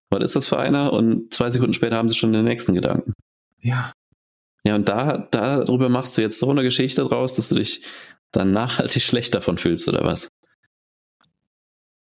was 0.09 0.23
ist 0.23 0.35
das 0.35 0.47
für 0.47 0.59
einer? 0.59 0.93
Und 0.93 1.33
zwei 1.33 1.49
Sekunden 1.49 1.73
später 1.73 1.97
haben 1.97 2.09
sie 2.09 2.15
schon 2.15 2.33
den 2.33 2.45
nächsten 2.45 2.73
Gedanken. 2.73 3.13
Ja. 3.59 3.91
Ja, 4.63 4.75
und 4.75 4.87
da, 4.87 5.17
darüber 5.17 5.89
machst 5.89 6.17
du 6.17 6.21
jetzt 6.21 6.39
so 6.39 6.49
eine 6.49 6.63
Geschichte 6.63 7.03
draus, 7.03 7.35
dass 7.35 7.49
du 7.49 7.55
dich 7.55 7.83
dann 8.31 8.51
nachhaltig 8.51 9.01
schlecht 9.03 9.35
davon 9.35 9.57
fühlst, 9.57 9.87
oder 9.87 10.03
was? 10.03 10.29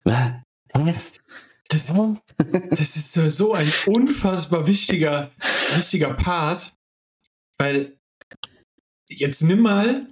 Was? 0.03 1.13
Das, 1.67 1.93
das 2.69 2.95
ist 2.95 3.13
so 3.13 3.53
ein 3.53 3.73
unfassbar 3.87 4.67
wichtiger, 4.67 5.31
wichtiger 5.73 6.13
Part, 6.13 6.74
weil 7.57 7.97
jetzt 9.07 9.41
nimm 9.41 9.61
mal 9.61 10.07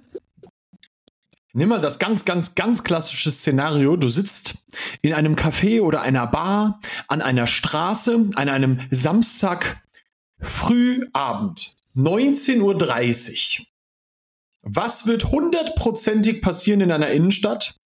Nimm 1.56 1.68
mal 1.68 1.80
das 1.80 2.00
ganz, 2.00 2.24
ganz, 2.24 2.56
ganz 2.56 2.82
klassische 2.82 3.30
Szenario. 3.30 3.96
Du 3.96 4.08
sitzt 4.08 4.56
in 5.02 5.12
einem 5.14 5.36
Café 5.36 5.80
oder 5.80 6.02
einer 6.02 6.26
Bar, 6.26 6.80
an 7.06 7.22
einer 7.22 7.46
Straße, 7.46 8.30
an 8.34 8.48
einem 8.48 8.80
Samstag 8.90 9.80
Frühabend, 10.40 11.72
19.30 11.94 13.60
Uhr. 13.60 13.66
Was 14.64 15.06
wird 15.06 15.26
hundertprozentig 15.26 16.42
passieren 16.42 16.80
in 16.80 16.90
einer 16.90 17.10
Innenstadt? 17.10 17.78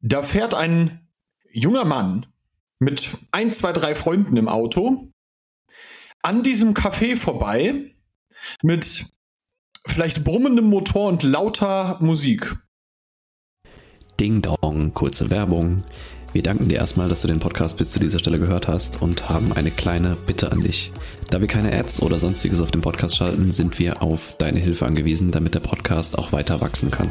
Da 0.00 0.22
fährt 0.22 0.54
ein 0.54 1.08
junger 1.50 1.84
Mann 1.84 2.26
mit 2.78 3.08
ein, 3.32 3.50
zwei, 3.50 3.72
drei 3.72 3.96
Freunden 3.96 4.36
im 4.36 4.48
Auto 4.48 5.08
an 6.22 6.44
diesem 6.44 6.72
Café 6.72 7.16
vorbei 7.16 7.96
mit 8.62 9.06
vielleicht 9.86 10.24
brummendem 10.24 10.66
Motor 10.66 11.08
und 11.08 11.22
lauter 11.22 11.98
Musik. 12.00 12.56
Ding 14.20 14.42
Dong, 14.42 14.94
kurze 14.94 15.30
Werbung. 15.30 15.82
Wir 16.32 16.42
danken 16.42 16.68
dir 16.68 16.78
erstmal, 16.78 17.10
dass 17.10 17.20
du 17.20 17.28
den 17.28 17.40
Podcast 17.40 17.76
bis 17.76 17.90
zu 17.90 17.98
dieser 17.98 18.18
Stelle 18.18 18.38
gehört 18.38 18.66
hast 18.66 19.02
und 19.02 19.28
haben 19.28 19.52
eine 19.52 19.70
kleine 19.70 20.16
Bitte 20.26 20.50
an 20.50 20.60
dich. 20.60 20.90
Da 21.28 21.40
wir 21.40 21.48
keine 21.48 21.72
Ads 21.72 22.00
oder 22.00 22.18
sonstiges 22.18 22.60
auf 22.60 22.70
dem 22.70 22.80
Podcast 22.80 23.16
schalten, 23.16 23.52
sind 23.52 23.78
wir 23.78 24.02
auf 24.02 24.36
deine 24.38 24.58
Hilfe 24.58 24.86
angewiesen, 24.86 25.30
damit 25.30 25.54
der 25.54 25.60
Podcast 25.60 26.18
auch 26.18 26.32
weiter 26.32 26.60
wachsen 26.62 26.90
kann. 26.90 27.10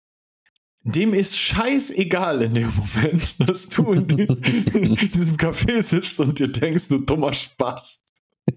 dem 0.83 1.13
ist 1.13 1.37
scheißegal 1.37 2.41
in 2.41 2.55
dem 2.55 2.73
Moment, 2.75 3.35
dass 3.49 3.69
du 3.69 3.93
in, 3.93 4.07
die, 4.07 4.23
in 4.23 4.95
diesem 4.95 5.37
Café 5.37 5.81
sitzt 5.81 6.19
und 6.19 6.39
dir 6.39 6.47
denkst, 6.47 6.89
du 6.89 6.99
dummer 6.99 7.33
Spaß. 7.33 8.03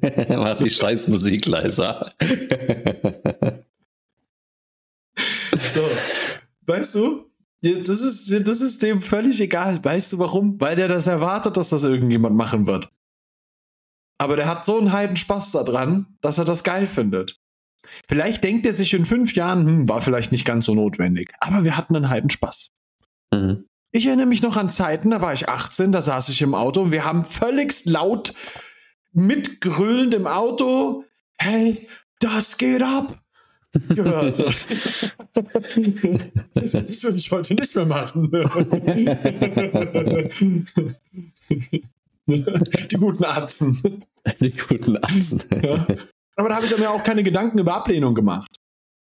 Mach 0.29 0.59
die 0.59 0.71
Scheißmusik 0.71 1.47
leiser. 1.47 2.13
so, 5.59 5.89
weißt 6.63 6.95
du, 6.97 7.31
das 7.61 8.01
ist, 8.01 8.49
das 8.49 8.61
ist 8.61 8.83
dem 8.83 9.01
völlig 9.01 9.41
egal. 9.41 9.83
Weißt 9.83 10.13
du 10.13 10.19
warum? 10.19 10.61
Weil 10.61 10.77
der 10.77 10.89
das 10.89 11.07
erwartet, 11.07 11.57
dass 11.57 11.71
das 11.71 11.85
irgendjemand 11.85 12.37
machen 12.37 12.67
wird. 12.67 12.91
Aber 14.19 14.37
der 14.37 14.47
hat 14.47 14.65
so 14.65 14.79
einen 14.79 14.93
heiden 14.93 15.17
Spaß 15.17 15.53
daran, 15.53 16.17
dass 16.21 16.39
er 16.39 16.45
das 16.45 16.65
geil 16.65 16.87
findet. 16.87 17.41
Vielleicht 18.09 18.45
denkt 18.45 18.67
er 18.67 18.73
sich 18.73 18.95
in 18.95 19.05
fünf 19.05 19.35
Jahren, 19.35 19.67
hm, 19.67 19.89
war 19.89 20.01
vielleicht 20.01 20.33
nicht 20.33 20.45
ganz 20.45 20.67
so 20.67 20.75
notwendig. 20.75 21.33
Aber 21.41 21.65
wir 21.65 21.77
hatten 21.77 21.97
einen 21.97 22.09
halben 22.09 22.31
Spaß. 22.31 22.71
Mhm. 23.33 23.65
Ich 23.93 24.07
erinnere 24.07 24.27
mich 24.27 24.43
noch 24.43 24.57
an 24.57 24.71
Zeiten, 24.71 25.11
da 25.11 25.21
war 25.21 25.33
ich 25.33 25.49
18, 25.49 25.93
da 25.93 26.01
saß 26.01 26.29
ich 26.29 26.43
im 26.43 26.55
Auto 26.55 26.83
und 26.83 26.93
wir 26.93 27.05
haben 27.05 27.25
völligst 27.25 27.87
laut 27.87 28.35
mitgröhlend 29.13 30.15
im 30.15 30.27
Auto, 30.27 31.05
hey, 31.39 31.87
das 32.19 32.59
geht 32.59 32.83
ab, 32.83 33.17
gehört. 33.91 34.39
das, 34.41 34.77
das 36.73 37.05
würde 37.05 37.17
ich 37.17 37.31
heute 37.31 37.55
nicht 37.55 37.77
mehr 37.77 37.87
machen. 37.87 38.33
Die 42.27 42.97
guten 42.97 43.25
Atzen. 43.25 44.03
Die 44.41 44.51
guten 44.51 44.97
Atzen. 44.97 45.43
Ja. 45.63 45.87
Aber 46.37 46.49
da 46.49 46.57
habe 46.57 46.67
ich 46.67 46.77
mir 46.77 46.91
auch 46.91 47.03
keine 47.03 47.23
Gedanken 47.23 47.59
über 47.59 47.75
Ablehnung 47.75 48.15
gemacht. 48.15 48.57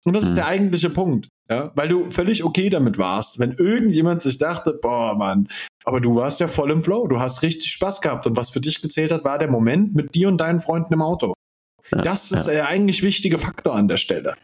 Und 0.05 0.13
das 0.13 0.23
ist 0.23 0.31
hm. 0.31 0.35
der 0.35 0.47
eigentliche 0.47 0.89
Punkt. 0.89 1.29
Ja? 1.49 1.71
Weil 1.75 1.87
du 1.87 2.09
völlig 2.11 2.43
okay 2.43 2.69
damit 2.69 2.97
warst, 2.97 3.39
wenn 3.39 3.51
irgendjemand 3.51 4.21
sich 4.21 4.37
dachte, 4.37 4.77
boah, 4.81 5.15
Mann, 5.15 5.47
aber 5.85 5.99
du 6.01 6.15
warst 6.15 6.39
ja 6.39 6.47
voll 6.47 6.71
im 6.71 6.83
Flow, 6.83 7.07
du 7.07 7.19
hast 7.19 7.41
richtig 7.41 7.71
Spaß 7.71 8.01
gehabt. 8.01 8.27
Und 8.27 8.37
was 8.37 8.49
für 8.49 8.61
dich 8.61 8.81
gezählt 8.81 9.11
hat, 9.11 9.23
war 9.23 9.37
der 9.37 9.49
Moment 9.49 9.95
mit 9.95 10.15
dir 10.15 10.27
und 10.27 10.37
deinen 10.37 10.59
Freunden 10.59 10.93
im 10.93 11.01
Auto. 11.01 11.33
Ja, 11.91 12.01
das 12.01 12.31
ist 12.31 12.47
ja. 12.47 12.53
der 12.53 12.67
eigentlich 12.67 13.03
wichtige 13.03 13.37
Faktor 13.37 13.75
an 13.75 13.87
der 13.87 13.97
Stelle. 13.97 14.35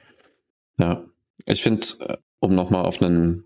Ja, 0.77 1.03
ich 1.45 1.63
finde, 1.63 1.87
äh, 1.99 2.17
um 2.39 2.55
nochmal 2.55 2.85
auf 2.85 3.01
ein 3.01 3.43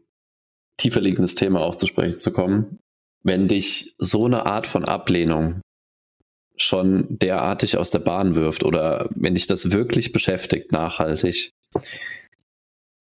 tiefer 0.78 1.02
liegendes 1.02 1.36
Thema 1.36 1.62
auch 1.62 1.76
zu 1.76 1.88
sprechen 1.88 2.20
zu 2.20 2.32
kommen, 2.32 2.80
wenn 3.24 3.48
dich 3.48 3.96
so 4.00 4.26
eine 4.26 4.46
Art 4.46 4.68
von 4.68 4.86
Ablehnung 4.86 5.62
schon 6.56 7.08
derartig 7.10 7.78
aus 7.78 7.90
der 7.90 8.00
Bahn 8.00 8.36
wirft 8.36 8.64
oder 8.64 9.10
wenn 9.16 9.36
dich 9.36 9.48
das 9.48 9.72
wirklich 9.72 10.12
beschäftigt, 10.12 10.72
nachhaltig, 10.72 11.52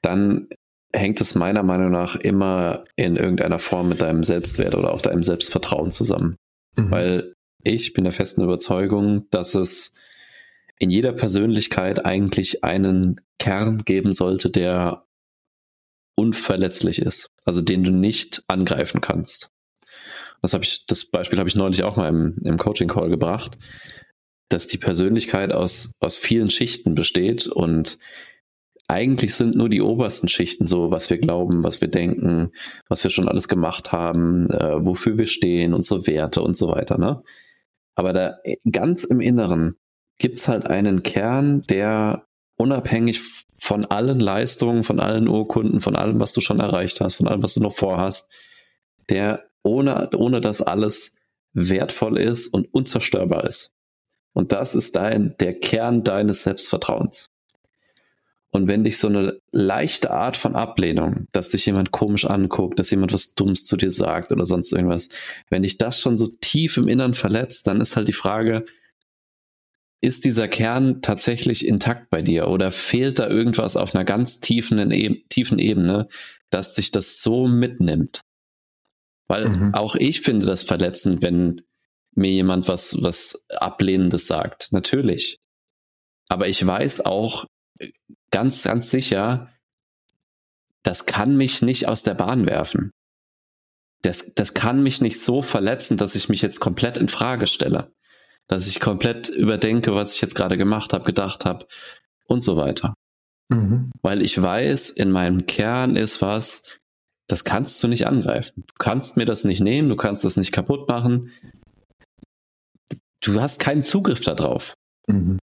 dann 0.00 0.48
hängt 0.94 1.20
es 1.20 1.34
meiner 1.34 1.62
Meinung 1.62 1.90
nach 1.90 2.16
immer 2.16 2.84
in 2.96 3.16
irgendeiner 3.16 3.58
Form 3.58 3.88
mit 3.88 4.00
deinem 4.00 4.24
Selbstwert 4.24 4.74
oder 4.74 4.92
auch 4.92 5.02
deinem 5.02 5.22
Selbstvertrauen 5.22 5.90
zusammen. 5.90 6.36
Mhm. 6.76 6.90
Weil 6.90 7.34
ich 7.62 7.92
bin 7.92 8.04
der 8.04 8.12
festen 8.12 8.42
Überzeugung, 8.42 9.28
dass 9.30 9.54
es 9.54 9.94
in 10.78 10.90
jeder 10.90 11.12
Persönlichkeit 11.12 12.04
eigentlich 12.04 12.64
einen 12.64 13.20
Kern 13.38 13.84
geben 13.84 14.12
sollte, 14.12 14.50
der 14.50 15.04
unverletzlich 16.16 17.00
ist, 17.00 17.28
also 17.44 17.62
den 17.62 17.84
du 17.84 17.90
nicht 17.90 18.42
angreifen 18.48 19.00
kannst. 19.00 19.50
Das 20.42 20.54
habe 20.54 20.64
ich, 20.64 20.86
das 20.86 21.04
Beispiel 21.06 21.38
habe 21.38 21.48
ich 21.48 21.54
neulich 21.54 21.84
auch 21.84 21.96
mal 21.96 22.08
im, 22.08 22.36
im 22.44 22.58
Coaching-Call 22.58 23.08
gebracht. 23.08 23.56
dass 24.48 24.66
die 24.66 24.78
Persönlichkeit 24.78 25.52
aus, 25.52 25.94
aus 26.00 26.18
vielen 26.18 26.50
Schichten 26.50 26.94
besteht 26.94 27.46
und 27.46 27.98
eigentlich 28.86 29.34
sind 29.34 29.56
nur 29.56 29.70
die 29.70 29.80
obersten 29.80 30.28
Schichten 30.28 30.66
so, 30.66 30.90
was 30.90 31.08
wir 31.08 31.16
glauben, 31.16 31.64
was 31.64 31.80
wir 31.80 31.88
denken, 31.88 32.50
was 32.88 33.02
wir 33.02 33.10
schon 33.10 33.28
alles 33.28 33.48
gemacht 33.48 33.92
haben, 33.92 34.50
äh, 34.50 34.84
wofür 34.84 35.16
wir 35.18 35.26
stehen, 35.26 35.72
unsere 35.72 36.06
Werte 36.06 36.42
und 36.42 36.56
so 36.56 36.68
weiter. 36.68 36.98
Ne? 36.98 37.22
Aber 37.94 38.12
da 38.12 38.36
ganz 38.70 39.04
im 39.04 39.20
Inneren 39.20 39.76
gibt's 40.18 40.48
halt 40.48 40.66
einen 40.66 41.02
Kern, 41.02 41.62
der 41.62 42.26
unabhängig 42.56 43.22
von 43.58 43.86
allen 43.86 44.20
Leistungen, 44.20 44.84
von 44.84 45.00
allen 45.00 45.28
Urkunden, 45.28 45.80
von 45.80 45.96
allem, 45.96 46.20
was 46.20 46.34
du 46.34 46.42
schon 46.42 46.60
erreicht 46.60 47.00
hast, 47.00 47.16
von 47.16 47.28
allem, 47.28 47.42
was 47.42 47.54
du 47.54 47.60
noch 47.60 47.74
vorhast, 47.74 48.30
der 49.08 49.44
ohne, 49.62 50.10
ohne 50.16 50.40
das 50.40 50.62
alles 50.62 51.16
wertvoll 51.52 52.18
ist 52.18 52.48
und 52.48 52.72
unzerstörbar 52.72 53.44
ist. 53.44 53.74
Und 54.32 54.52
das 54.52 54.74
ist 54.74 54.96
dein, 54.96 55.34
der 55.40 55.54
Kern 55.54 56.04
deines 56.04 56.42
Selbstvertrauens. 56.42 57.28
Und 58.54 58.68
wenn 58.68 58.84
dich 58.84 58.98
so 58.98 59.08
eine 59.08 59.38
leichte 59.50 60.10
Art 60.10 60.36
von 60.36 60.54
Ablehnung, 60.54 61.26
dass 61.32 61.50
dich 61.50 61.64
jemand 61.64 61.90
komisch 61.90 62.26
anguckt, 62.26 62.78
dass 62.78 62.90
jemand 62.90 63.12
was 63.14 63.34
Dummes 63.34 63.64
zu 63.64 63.76
dir 63.76 63.90
sagt 63.90 64.30
oder 64.30 64.44
sonst 64.44 64.72
irgendwas, 64.72 65.08
wenn 65.48 65.62
dich 65.62 65.78
das 65.78 65.98
schon 65.98 66.18
so 66.18 66.26
tief 66.26 66.76
im 66.76 66.86
Innern 66.86 67.14
verletzt, 67.14 67.66
dann 67.66 67.80
ist 67.80 67.96
halt 67.96 68.08
die 68.08 68.12
Frage, 68.12 68.66
ist 70.02 70.24
dieser 70.24 70.48
Kern 70.48 71.00
tatsächlich 71.00 71.66
intakt 71.66 72.10
bei 72.10 72.20
dir 72.20 72.48
oder 72.48 72.70
fehlt 72.70 73.20
da 73.20 73.28
irgendwas 73.28 73.76
auf 73.76 73.94
einer 73.94 74.04
ganz 74.04 74.40
tiefen, 74.40 75.24
tiefen 75.30 75.58
Ebene, 75.58 76.08
dass 76.50 76.74
sich 76.74 76.90
das 76.90 77.22
so 77.22 77.46
mitnimmt? 77.46 78.20
Weil 79.32 79.48
mhm. 79.48 79.72
auch 79.72 79.94
ich 79.94 80.20
finde 80.20 80.44
das 80.44 80.62
verletzend, 80.62 81.22
wenn 81.22 81.62
mir 82.14 82.30
jemand 82.30 82.68
was, 82.68 82.98
was 83.00 83.46
Ablehnendes 83.48 84.26
sagt. 84.26 84.72
Natürlich. 84.72 85.38
Aber 86.28 86.48
ich 86.48 86.66
weiß 86.66 87.06
auch, 87.06 87.46
ganz, 88.30 88.62
ganz 88.62 88.90
sicher, 88.90 89.50
das 90.82 91.06
kann 91.06 91.38
mich 91.38 91.62
nicht 91.62 91.88
aus 91.88 92.02
der 92.02 92.12
Bahn 92.12 92.44
werfen. 92.44 92.90
Das, 94.02 94.32
das 94.34 94.52
kann 94.52 94.82
mich 94.82 95.00
nicht 95.00 95.18
so 95.18 95.40
verletzen, 95.40 95.96
dass 95.96 96.14
ich 96.14 96.28
mich 96.28 96.42
jetzt 96.42 96.60
komplett 96.60 96.98
in 96.98 97.08
Frage 97.08 97.46
stelle. 97.46 97.90
Dass 98.48 98.68
ich 98.68 98.80
komplett 98.80 99.30
überdenke, 99.30 99.94
was 99.94 100.14
ich 100.14 100.20
jetzt 100.20 100.34
gerade 100.34 100.58
gemacht 100.58 100.92
habe, 100.92 101.04
gedacht 101.04 101.46
habe 101.46 101.66
und 102.26 102.44
so 102.44 102.58
weiter. 102.58 102.92
Mhm. 103.48 103.92
Weil 104.02 104.20
ich 104.20 104.42
weiß, 104.42 104.90
in 104.90 105.10
meinem 105.10 105.46
Kern 105.46 105.96
ist 105.96 106.20
was, 106.20 106.81
das 107.26 107.44
kannst 107.44 107.82
du 107.82 107.88
nicht 107.88 108.06
angreifen. 108.06 108.64
Du 108.66 108.74
kannst 108.78 109.16
mir 109.16 109.24
das 109.24 109.44
nicht 109.44 109.60
nehmen, 109.60 109.88
du 109.88 109.96
kannst 109.96 110.24
das 110.24 110.36
nicht 110.36 110.52
kaputt 110.52 110.88
machen. 110.88 111.30
Du 113.20 113.40
hast 113.40 113.60
keinen 113.60 113.84
Zugriff 113.84 114.20
darauf. 114.20 114.74
Mhm 115.06 115.38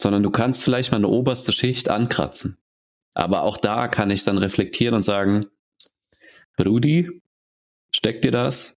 sondern 0.00 0.22
du 0.22 0.30
kannst 0.30 0.64
vielleicht 0.64 0.90
mal 0.90 0.98
eine 0.98 1.08
oberste 1.08 1.52
Schicht 1.52 1.88
ankratzen. 1.88 2.58
Aber 3.14 3.42
auch 3.42 3.56
da 3.56 3.88
kann 3.88 4.10
ich 4.10 4.24
dann 4.24 4.38
reflektieren 4.38 4.94
und 4.94 5.02
sagen, 5.02 5.46
Rudi, 6.62 7.22
steckt 7.94 8.24
dir 8.24 8.30
das? 8.30 8.76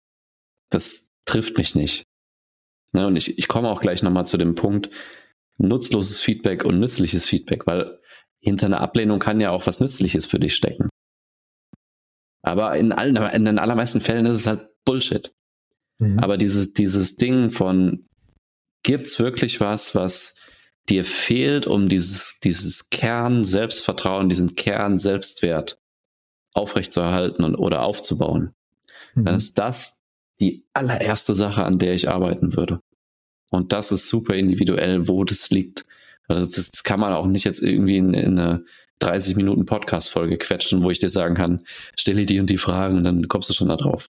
Das 0.69 1.09
trifft 1.25 1.57
mich 1.57 1.75
nicht. 1.75 2.03
Ne, 2.93 3.07
und 3.07 3.15
ich, 3.15 3.37
ich 3.37 3.47
komme 3.47 3.69
auch 3.69 3.81
gleich 3.81 4.03
nochmal 4.03 4.25
zu 4.25 4.37
dem 4.37 4.55
Punkt, 4.55 4.89
nutzloses 5.57 6.19
Feedback 6.19 6.63
und 6.63 6.79
nützliches 6.79 7.25
Feedback, 7.25 7.65
weil 7.65 7.99
hinter 8.39 8.67
einer 8.67 8.81
Ablehnung 8.81 9.19
kann 9.19 9.41
ja 9.41 9.51
auch 9.51 9.65
was 9.65 9.79
Nützliches 9.79 10.25
für 10.25 10.39
dich 10.39 10.55
stecken. 10.55 10.89
Aber 12.47 12.75
in, 12.77 12.91
allen, 12.91 13.15
in 13.15 13.45
den 13.45 13.59
allermeisten 13.59 14.01
Fällen 14.01 14.25
ist 14.25 14.37
es 14.37 14.47
halt 14.47 14.67
Bullshit. 14.85 15.33
Mhm. 15.99 16.19
Aber 16.19 16.37
dieses, 16.37 16.73
dieses 16.73 17.15
Ding 17.15 17.51
von, 17.51 18.07
gibt's 18.83 19.19
wirklich 19.19 19.59
was, 19.59 19.95
was 19.95 20.35
dir 20.89 21.03
fehlt, 21.03 21.67
um 21.67 21.89
dieses, 21.89 22.37
dieses 22.43 22.89
Kern 22.89 23.43
Selbstvertrauen, 23.43 24.29
diesen 24.29 24.55
Kern 24.55 24.99
Selbstwert 24.99 25.79
aufrechtzuerhalten 26.53 27.43
und, 27.43 27.55
oder 27.55 27.83
aufzubauen, 27.83 28.53
mhm. 29.15 29.25
dann 29.25 29.35
ist 29.35 29.57
das 29.57 30.01
die 30.39 30.65
allererste 30.73 31.35
Sache, 31.35 31.63
an 31.63 31.79
der 31.79 31.93
ich 31.93 32.09
arbeiten 32.09 32.55
würde. 32.55 32.79
Und 33.49 33.73
das 33.73 33.91
ist 33.91 34.07
super 34.07 34.35
individuell, 34.35 35.07
wo 35.07 35.23
das 35.23 35.49
liegt. 35.49 35.85
Also 36.27 36.45
das, 36.45 36.83
kann 36.83 36.99
man 36.99 37.13
auch 37.13 37.25
nicht 37.25 37.45
jetzt 37.45 37.61
irgendwie 37.61 37.97
in, 37.97 38.13
in 38.13 38.37
eine 38.37 38.65
30 38.99 39.35
Minuten 39.35 39.65
Podcast-Folge 39.65 40.37
quetschen, 40.37 40.83
wo 40.83 40.89
ich 40.89 40.99
dir 40.99 41.09
sagen 41.09 41.35
kann, 41.35 41.61
stelle 41.97 42.25
die 42.25 42.39
und 42.39 42.49
die 42.49 42.57
Fragen 42.57 42.97
und 42.97 43.03
dann 43.03 43.27
kommst 43.27 43.49
du 43.49 43.53
schon 43.53 43.67
da 43.67 43.75
drauf. 43.75 44.07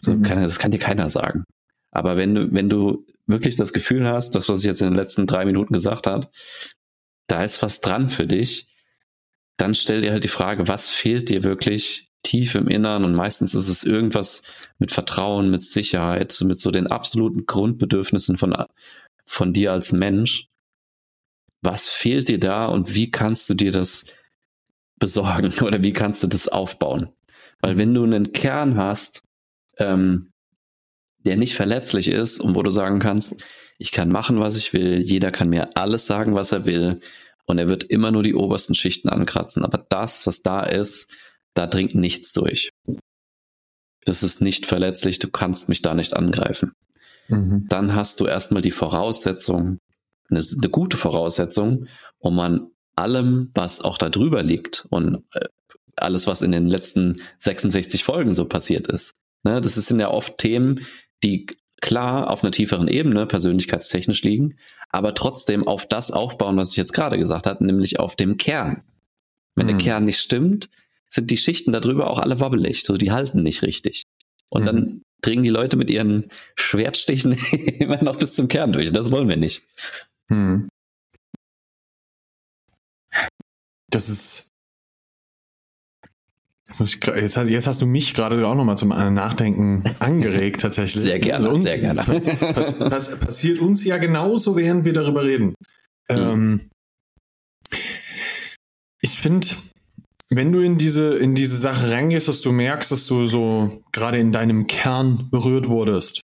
So, 0.00 0.12
mhm. 0.12 0.22
kann, 0.22 0.42
das 0.42 0.58
kann 0.58 0.70
dir 0.70 0.78
keiner 0.78 1.10
sagen. 1.10 1.44
Aber 1.90 2.16
wenn 2.16 2.34
du, 2.34 2.52
wenn 2.52 2.68
du 2.68 3.06
wirklich 3.26 3.56
das 3.56 3.72
Gefühl 3.72 4.06
hast, 4.06 4.34
das, 4.34 4.48
was 4.48 4.60
ich 4.60 4.66
jetzt 4.66 4.82
in 4.82 4.88
den 4.88 4.96
letzten 4.96 5.26
drei 5.26 5.44
Minuten 5.44 5.72
gesagt 5.72 6.06
habe, 6.06 6.28
da 7.26 7.42
ist 7.42 7.62
was 7.62 7.80
dran 7.80 8.10
für 8.10 8.26
dich, 8.26 8.68
dann 9.56 9.74
stell 9.74 10.00
dir 10.00 10.10
halt 10.10 10.24
die 10.24 10.28
Frage, 10.28 10.68
was 10.68 10.88
fehlt 10.88 11.28
dir 11.28 11.44
wirklich 11.44 12.08
tief 12.22 12.56
im 12.56 12.68
Innern? 12.68 13.04
Und 13.04 13.14
meistens 13.14 13.54
ist 13.54 13.68
es 13.68 13.84
irgendwas 13.84 14.42
mit 14.78 14.90
Vertrauen, 14.90 15.50
mit 15.50 15.62
Sicherheit, 15.62 16.36
mit 16.44 16.58
so 16.58 16.70
den 16.70 16.88
absoluten 16.88 17.46
Grundbedürfnissen 17.46 18.36
von, 18.36 18.54
von 19.24 19.52
dir 19.52 19.72
als 19.72 19.92
Mensch. 19.92 20.48
Was 21.64 21.88
fehlt 21.88 22.28
dir 22.28 22.38
da 22.38 22.66
und 22.66 22.94
wie 22.94 23.10
kannst 23.10 23.48
du 23.48 23.54
dir 23.54 23.72
das 23.72 24.06
besorgen 25.00 25.52
oder 25.62 25.82
wie 25.82 25.92
kannst 25.92 26.22
du 26.22 26.26
das 26.26 26.48
aufbauen? 26.48 27.10
Weil 27.60 27.78
wenn 27.78 27.94
du 27.94 28.04
einen 28.04 28.32
Kern 28.32 28.76
hast, 28.76 29.22
ähm, 29.78 30.30
der 31.24 31.36
nicht 31.36 31.54
verletzlich 31.54 32.08
ist 32.08 32.38
und 32.38 32.54
wo 32.54 32.62
du 32.62 32.70
sagen 32.70 32.98
kannst, 32.98 33.42
ich 33.78 33.90
kann 33.90 34.10
machen, 34.10 34.38
was 34.38 34.56
ich 34.56 34.72
will, 34.72 35.00
jeder 35.00 35.30
kann 35.30 35.48
mir 35.48 35.76
alles 35.76 36.06
sagen, 36.06 36.34
was 36.34 36.52
er 36.52 36.66
will 36.66 37.00
und 37.46 37.58
er 37.58 37.68
wird 37.68 37.84
immer 37.84 38.10
nur 38.10 38.22
die 38.22 38.34
obersten 38.34 38.74
Schichten 38.74 39.08
ankratzen. 39.08 39.64
Aber 39.64 39.78
das, 39.88 40.26
was 40.26 40.42
da 40.42 40.62
ist, 40.62 41.12
da 41.54 41.66
dringt 41.66 41.94
nichts 41.94 42.32
durch. 42.32 42.70
Das 44.04 44.22
ist 44.22 44.42
nicht 44.42 44.66
verletzlich, 44.66 45.18
du 45.18 45.30
kannst 45.30 45.68
mich 45.68 45.80
da 45.80 45.94
nicht 45.94 46.14
angreifen. 46.14 46.72
Mhm. 47.28 47.66
Dann 47.68 47.94
hast 47.94 48.20
du 48.20 48.26
erstmal 48.26 48.62
die 48.62 48.70
Voraussetzung, 48.70 49.78
eine, 50.36 50.44
eine, 50.44 50.68
gute 50.70 50.96
Voraussetzung, 50.96 51.86
um 52.18 52.38
an 52.40 52.68
allem, 52.96 53.50
was 53.54 53.80
auch 53.80 53.98
da 53.98 54.08
drüber 54.08 54.42
liegt 54.42 54.86
und 54.90 55.24
äh, 55.32 55.46
alles, 55.96 56.26
was 56.26 56.42
in 56.42 56.52
den 56.52 56.66
letzten 56.66 57.20
66 57.38 58.04
Folgen 58.04 58.34
so 58.34 58.46
passiert 58.46 58.86
ist. 58.86 59.14
Ne, 59.42 59.60
das 59.60 59.74
sind 59.74 60.00
ja 60.00 60.10
oft 60.10 60.38
Themen, 60.38 60.86
die 61.22 61.46
klar 61.80 62.30
auf 62.30 62.42
einer 62.42 62.50
tieferen 62.50 62.88
Ebene 62.88 63.26
persönlichkeitstechnisch 63.26 64.22
liegen, 64.22 64.56
aber 64.90 65.14
trotzdem 65.14 65.66
auf 65.66 65.86
das 65.86 66.10
aufbauen, 66.10 66.56
was 66.56 66.70
ich 66.70 66.76
jetzt 66.76 66.92
gerade 66.92 67.18
gesagt 67.18 67.46
habe, 67.46 67.64
nämlich 67.64 68.00
auf 68.00 68.16
dem 68.16 68.36
Kern. 68.36 68.82
Wenn 69.54 69.66
mhm. 69.66 69.70
der 69.70 69.78
Kern 69.78 70.04
nicht 70.04 70.18
stimmt, 70.18 70.70
sind 71.08 71.30
die 71.30 71.36
Schichten 71.36 71.72
darüber 71.72 72.10
auch 72.10 72.18
alle 72.18 72.40
wobbelig, 72.40 72.84
so 72.84 72.96
die 72.96 73.12
halten 73.12 73.42
nicht 73.42 73.62
richtig. 73.62 74.04
Und 74.48 74.62
mhm. 74.62 74.66
dann 74.66 75.02
dringen 75.20 75.44
die 75.44 75.50
Leute 75.50 75.76
mit 75.76 75.90
ihren 75.90 76.28
Schwertstichen 76.54 77.32
immer 77.78 78.02
noch 78.02 78.16
bis 78.16 78.34
zum 78.34 78.48
Kern 78.48 78.72
durch. 78.72 78.92
Das 78.92 79.10
wollen 79.10 79.28
wir 79.28 79.36
nicht. 79.36 79.62
Mhm. 80.28 80.68
Das 83.90 84.08
ist 84.08 84.48
Jetzt, 86.66 86.80
muss 86.80 86.94
ich, 86.94 87.06
jetzt, 87.06 87.36
hast, 87.36 87.48
jetzt 87.48 87.66
hast 87.66 87.82
du 87.82 87.86
mich 87.86 88.14
gerade 88.14 88.46
auch 88.46 88.54
nochmal 88.54 88.78
zum 88.78 88.88
Nachdenken 88.88 89.84
angeregt, 89.98 90.62
tatsächlich. 90.62 91.02
Sehr 91.02 91.18
gerne, 91.18 91.48
also, 91.50 91.60
sehr 91.60 91.78
gerne. 91.78 92.02
Pass, 92.54 92.78
pass, 92.78 93.18
passiert 93.18 93.58
uns 93.58 93.84
ja 93.84 93.98
genauso, 93.98 94.56
während 94.56 94.86
wir 94.86 94.94
darüber 94.94 95.24
reden. 95.24 95.54
Mhm. 96.10 96.16
Ähm, 96.16 96.70
ich 99.02 99.18
finde, 99.20 99.48
wenn 100.30 100.52
du 100.52 100.60
in 100.60 100.78
diese, 100.78 101.16
in 101.16 101.34
diese 101.34 101.58
Sache 101.58 101.90
reingehst, 101.90 102.28
dass 102.28 102.40
du 102.40 102.50
merkst, 102.50 102.90
dass 102.90 103.06
du 103.06 103.26
so 103.26 103.82
gerade 103.92 104.18
in 104.18 104.32
deinem 104.32 104.66
Kern 104.66 105.28
berührt 105.30 105.68
wurdest. 105.68 106.22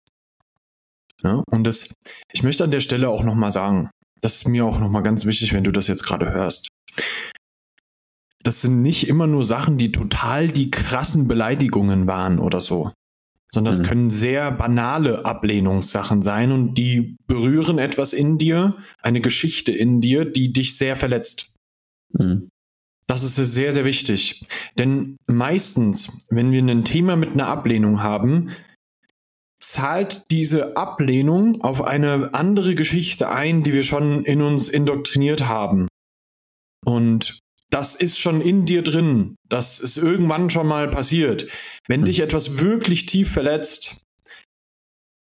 Ja, 1.22 1.42
und 1.50 1.64
das, 1.64 1.94
ich 2.32 2.42
möchte 2.42 2.64
an 2.64 2.70
der 2.70 2.80
Stelle 2.80 3.08
auch 3.08 3.22
nochmal 3.22 3.52
sagen, 3.52 3.90
das 4.20 4.37
ist 4.37 4.48
mir 4.48 4.64
auch 4.64 4.78
nochmal 4.78 5.02
ganz 5.02 5.24
wichtig, 5.24 5.52
wenn 5.52 5.64
du 5.64 5.72
das 5.72 5.88
jetzt 5.88 6.04
gerade 6.04 6.32
hörst 6.32 6.68
das 8.42 8.61
sind 8.61 8.82
nicht 8.82 9.08
immer 9.08 9.26
nur 9.26 9.44
Sachen, 9.44 9.78
die 9.78 9.92
total 9.92 10.48
die 10.48 10.70
krassen 10.70 11.28
Beleidigungen 11.28 12.06
waren 12.06 12.38
oder 12.38 12.61
so. 12.61 12.92
Sondern 13.50 13.74
mhm. 13.74 13.78
das 13.78 13.88
können 13.88 14.11
sehr 14.11 14.50
banale 14.50 15.24
Ablehnungssachen 15.24 16.22
sein 16.22 16.52
und 16.52 16.74
die 16.74 17.16
berühren 17.26 17.78
etwas 17.78 18.12
in 18.12 18.38
dir, 18.38 18.76
eine 19.00 19.20
Geschichte 19.20 19.72
in 19.72 20.00
dir, 20.00 20.24
die 20.24 20.52
dich 20.52 20.76
sehr 20.76 20.96
verletzt. 20.96 21.52
Mhm. 22.12 22.48
Das 23.06 23.24
ist 23.24 23.37
sehr, 23.37 23.72
sehr 23.72 23.85
wichtig. 23.85 24.42
Denn 24.78 25.16
meistens, 25.26 26.18
wenn 26.30 26.50
wir 26.50 26.62
ein 26.62 26.85
Thema 26.85 27.16
mit 27.16 27.32
einer 27.32 27.48
Ablehnung 27.48 28.02
haben, 28.02 28.50
zahlt 29.62 30.31
diese 30.31 30.77
Ablehnung 30.77 31.61
auf 31.62 31.85
eine 31.85 32.35
andere 32.35 32.75
Geschichte 32.75 33.29
ein, 33.29 33.62
die 33.62 33.72
wir 33.72 33.85
schon 33.85 34.25
in 34.25 34.42
uns 34.42 34.68
indoktriniert 34.68 35.46
haben. 35.48 35.88
Und 36.85 37.38
das 37.70 37.94
ist 37.94 38.18
schon 38.18 38.40
in 38.40 38.66
dir 38.66 38.83
drin. 38.83 39.37
Das 39.48 39.81
ist 39.81 39.96
irgendwann 39.96 40.51
schon 40.51 40.66
mal 40.66 40.88
passiert. 40.88 41.48
Wenn 41.88 42.01
hm. 42.01 42.07
dich 42.07 42.20
etwas 42.20 42.61
wirklich 42.61 43.07
tief 43.07 43.31
verletzt, 43.31 44.05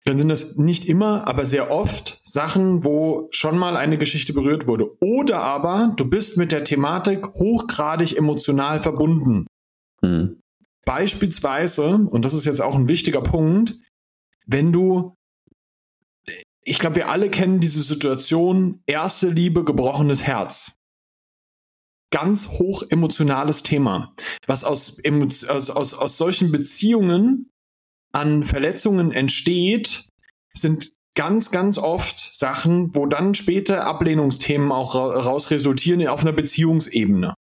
dann 0.06 0.18
sind 0.18 0.30
das 0.30 0.58
nicht 0.58 0.86
immer, 0.86 1.28
aber 1.28 1.46
sehr 1.46 1.70
oft 1.70 2.20
Sachen, 2.24 2.84
wo 2.84 3.28
schon 3.32 3.58
mal 3.58 3.78
eine 3.78 4.00
Geschichte 4.00 4.34
berührt 4.34 4.68
wurde. 4.68 4.88
Oder 5.00 5.44
aber 5.44 5.94
du 5.96 6.10
bist 6.10 6.38
mit 6.38 6.52
der 6.52 6.64
Thematik 6.64 7.28
hochgradig 7.36 8.18
emotional 8.18 8.82
verbunden. 8.82 9.46
Mhm. 10.02 10.40
Beispielsweise, 10.84 12.08
und 12.10 12.26
das 12.26 12.34
ist 12.34 12.46
jetzt 12.46 12.62
auch 12.62 12.76
ein 12.76 12.88
wichtiger 12.88 13.22
Punkt, 13.22 13.76
wenn 14.46 14.72
du, 14.72 15.16
ich 16.64 16.80
glaube, 16.80 16.98
wir 16.98 17.10
alle 17.10 17.30
kennen 17.30 17.60
diese 17.60 17.82
Situation, 17.82 18.82
erste 18.86 19.30
Liebe, 19.30 19.64
gebrochenes 19.64 20.24
Herz. 20.24 20.74
Ganz 22.12 22.50
hoch 22.50 22.84
emotionales 22.90 23.64
Thema, 23.64 24.12
was 24.46 24.66
aus, 24.66 25.02
aus, 25.48 25.70
aus, 25.70 25.94
aus 25.94 26.18
solchen 26.18 26.52
Beziehungen 26.52 27.50
an 28.12 28.44
Verletzungen 28.44 29.12
entsteht, 29.14 30.10
sind 30.54 30.92
ganz, 31.16 31.52
ganz 31.52 31.78
oft 31.78 32.20
Sachen, 32.20 32.94
wo 32.96 33.06
dann 33.06 33.34
später 33.34 33.86
Ablehnungsthemen 33.86 34.72
auch 34.72 34.96
raus 34.96 35.52
resultieren 35.52 36.06
auf 36.08 36.22
einer 36.22 36.34
Beziehungsebene. 36.34 37.34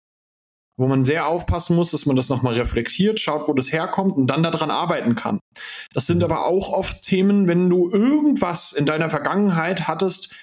Wo 0.80 0.88
man 0.88 1.04
sehr 1.04 1.28
aufpassen 1.28 1.76
muss, 1.76 1.92
dass 1.92 2.06
man 2.06 2.16
das 2.16 2.30
nochmal 2.30 2.54
reflektiert, 2.54 3.20
schaut, 3.20 3.48
wo 3.48 3.54
das 3.54 3.72
herkommt 3.72 4.16
und 4.16 4.28
dann 4.28 4.44
daran 4.44 4.72
arbeiten 4.72 5.16
kann. 5.16 5.40
Das 5.94 6.08
sind 6.08 6.24
aber 6.24 6.46
auch 6.46 6.72
oft 6.72 7.02
Themen, 7.02 7.48
wenn 7.48 7.70
du 7.70 7.92
irgendwas 7.92 8.72
in 8.72 8.86
deiner 8.86 9.10
Vergangenheit 9.10 9.88
hattest, 9.88 10.34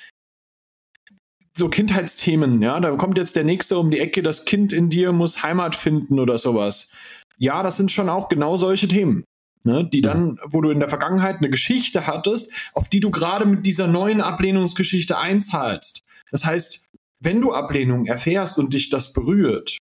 so 1.57 1.70
Kindheitsthemen, 1.70 2.61
ja, 2.61 2.79
da 2.81 2.94
kommt 2.96 3.16
jetzt 3.16 3.35
der 3.35 3.44
nächste 3.44 3.79
um 3.79 3.90
die 3.90 3.99
Ecke, 3.99 4.22
das 4.22 4.44
Kind 4.44 4.75
in 4.75 4.90
dir 4.90 5.12
muss 5.12 5.42
Heimat 5.42 5.75
finden 5.75 6.20
oder 6.20 6.37
sowas. 6.37 6.90
Ja, 7.38 7.62
das 7.62 7.79
sind 7.79 7.90
schon 7.90 8.11
auch 8.11 8.29
genau 8.29 8.59
solche 8.59 8.88
Themen 8.88 9.25
ne, 9.66 9.87
die 9.92 10.01
dann, 10.01 10.38
wo 10.49 10.62
du 10.62 10.70
in 10.70 10.79
der 10.79 10.88
Vergangenheit 10.88 11.37
eine 11.38 11.51
Geschichte 11.51 12.07
hattest, 12.07 12.51
auf 12.72 12.88
die 12.88 13.01
du 13.01 13.11
gerade 13.11 13.44
mit 13.44 13.66
dieser 13.66 13.87
neuen 13.87 14.22
Ablehnungsgeschichte 14.22 15.18
einzahlst. 15.18 16.03
Das 16.31 16.44
heißt, 16.44 16.88
wenn 17.20 17.40
du 17.40 17.53
Ablehnung 17.53 18.07
erfährst 18.07 18.59
und 18.59 18.72
dich 18.72 18.88
das 18.88 19.12
berührt, 19.12 19.77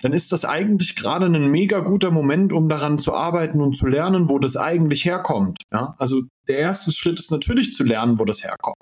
dann 0.00 0.12
ist 0.12 0.32
das 0.32 0.44
eigentlich 0.44 0.96
gerade 0.96 1.26
ein 1.26 1.50
mega 1.50 1.80
guter 1.80 2.10
Moment, 2.10 2.52
um 2.52 2.68
daran 2.68 2.98
zu 2.98 3.14
arbeiten 3.14 3.60
und 3.60 3.74
zu 3.74 3.86
lernen, 3.86 4.28
wo 4.28 4.38
das 4.38 4.56
eigentlich 4.56 5.04
herkommt. 5.04 5.58
Ja? 5.72 5.94
Also 5.98 6.22
der 6.48 6.58
erste 6.58 6.92
Schritt 6.92 7.18
ist 7.18 7.30
natürlich 7.30 7.72
zu 7.72 7.84
lernen, 7.84 8.18
wo 8.18 8.24
das 8.24 8.44
herkommt. 8.44 8.76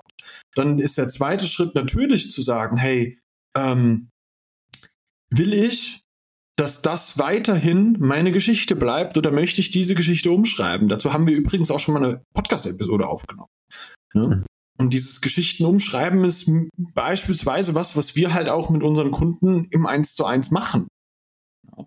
Dann 0.55 0.79
ist 0.79 0.97
der 0.97 1.07
zweite 1.07 1.47
Schritt 1.47 1.75
natürlich 1.75 2.29
zu 2.31 2.41
sagen, 2.41 2.77
hey, 2.77 3.19
ähm, 3.57 4.09
will 5.29 5.53
ich 5.53 6.01
dass 6.61 6.83
das 6.83 7.17
weiterhin 7.17 7.97
meine 7.99 8.31
Geschichte 8.31 8.75
bleibt 8.75 9.17
oder 9.17 9.31
möchte 9.31 9.61
ich 9.61 9.71
diese 9.71 9.95
Geschichte 9.95 10.29
umschreiben? 10.29 10.89
Dazu 10.89 11.11
haben 11.11 11.25
wir 11.25 11.35
übrigens 11.35 11.71
auch 11.71 11.79
schon 11.79 11.95
mal 11.95 12.03
eine 12.03 12.21
Podcast-Episode 12.35 13.07
aufgenommen. 13.07 13.49
Ja? 14.13 14.27
Mhm. 14.27 14.45
Und 14.77 14.93
dieses 14.93 15.21
Geschichten 15.21 15.65
umschreiben 15.65 16.23
ist 16.23 16.51
beispielsweise 16.77 17.75
was, 17.75 17.95
was 17.95 18.15
wir 18.15 18.33
halt 18.33 18.47
auch 18.47 18.69
mit 18.69 18.83
unseren 18.83 19.11
Kunden 19.11 19.65
im 19.71 19.87
Eins 19.87 20.13
zu 20.13 20.25
eins 20.25 20.51
machen. 20.51 20.87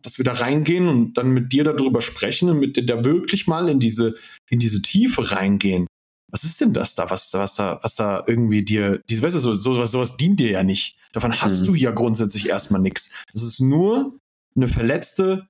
Dass 0.03 0.19
wir 0.19 0.25
da 0.25 0.33
reingehen 0.33 0.89
und 0.89 1.15
dann 1.15 1.31
mit 1.31 1.53
dir 1.53 1.65
darüber 1.65 2.03
sprechen 2.03 2.51
und 2.51 2.59
mit 2.59 2.77
dir 2.77 2.87
da 2.87 3.05
wirklich 3.05 3.47
mal 3.47 3.69
in 3.69 3.81
diese, 3.81 4.15
in 4.49 4.59
diese 4.59 4.83
Tiefe 4.83 5.33
reingehen. 5.33 5.87
Was 6.31 6.43
ist 6.43 6.61
denn 6.61 6.73
das 6.73 6.95
da, 6.95 7.11
was, 7.11 7.33
was 7.35 7.55
da, 7.55 7.79
was 7.83 7.95
da 7.95 8.25
irgendwie 8.27 8.65
dir, 8.65 9.01
diese, 9.09 9.23
weißt 9.23 9.37
du, 9.37 9.41
so, 9.41 9.55
sowas, 9.55 9.93
sowas 9.93 10.17
dient 10.17 10.41
dir 10.41 10.51
ja 10.51 10.63
nicht. 10.65 10.99
Davon 11.13 11.33
hast 11.33 11.61
mhm. 11.61 11.65
du 11.67 11.75
ja 11.75 11.93
grundsätzlich 11.93 12.49
erstmal 12.49 12.81
nichts. 12.81 13.11
Das 13.33 13.43
ist 13.43 13.61
nur 13.61 14.19
eine 14.57 14.67
verletzte 14.67 15.49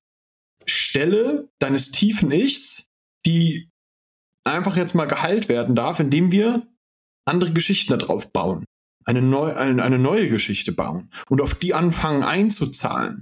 Stelle 0.65 1.49
deines 1.59 1.91
tiefen 1.91 2.31
Ichs, 2.31 2.87
die 3.25 3.69
einfach 4.43 4.77
jetzt 4.77 4.93
mal 4.93 5.05
geheilt 5.05 5.49
werden 5.49 5.75
darf, 5.75 5.99
indem 5.99 6.31
wir 6.31 6.67
andere 7.25 7.51
Geschichten 7.51 7.97
darauf 7.97 8.31
bauen. 8.31 8.65
Eine, 9.05 9.21
neu, 9.21 9.53
eine, 9.53 9.83
eine 9.83 9.99
neue 9.99 10.29
Geschichte 10.29 10.71
bauen 10.71 11.09
und 11.29 11.41
auf 11.41 11.53
die 11.53 11.73
anfangen 11.73 12.23
einzuzahlen. 12.23 13.21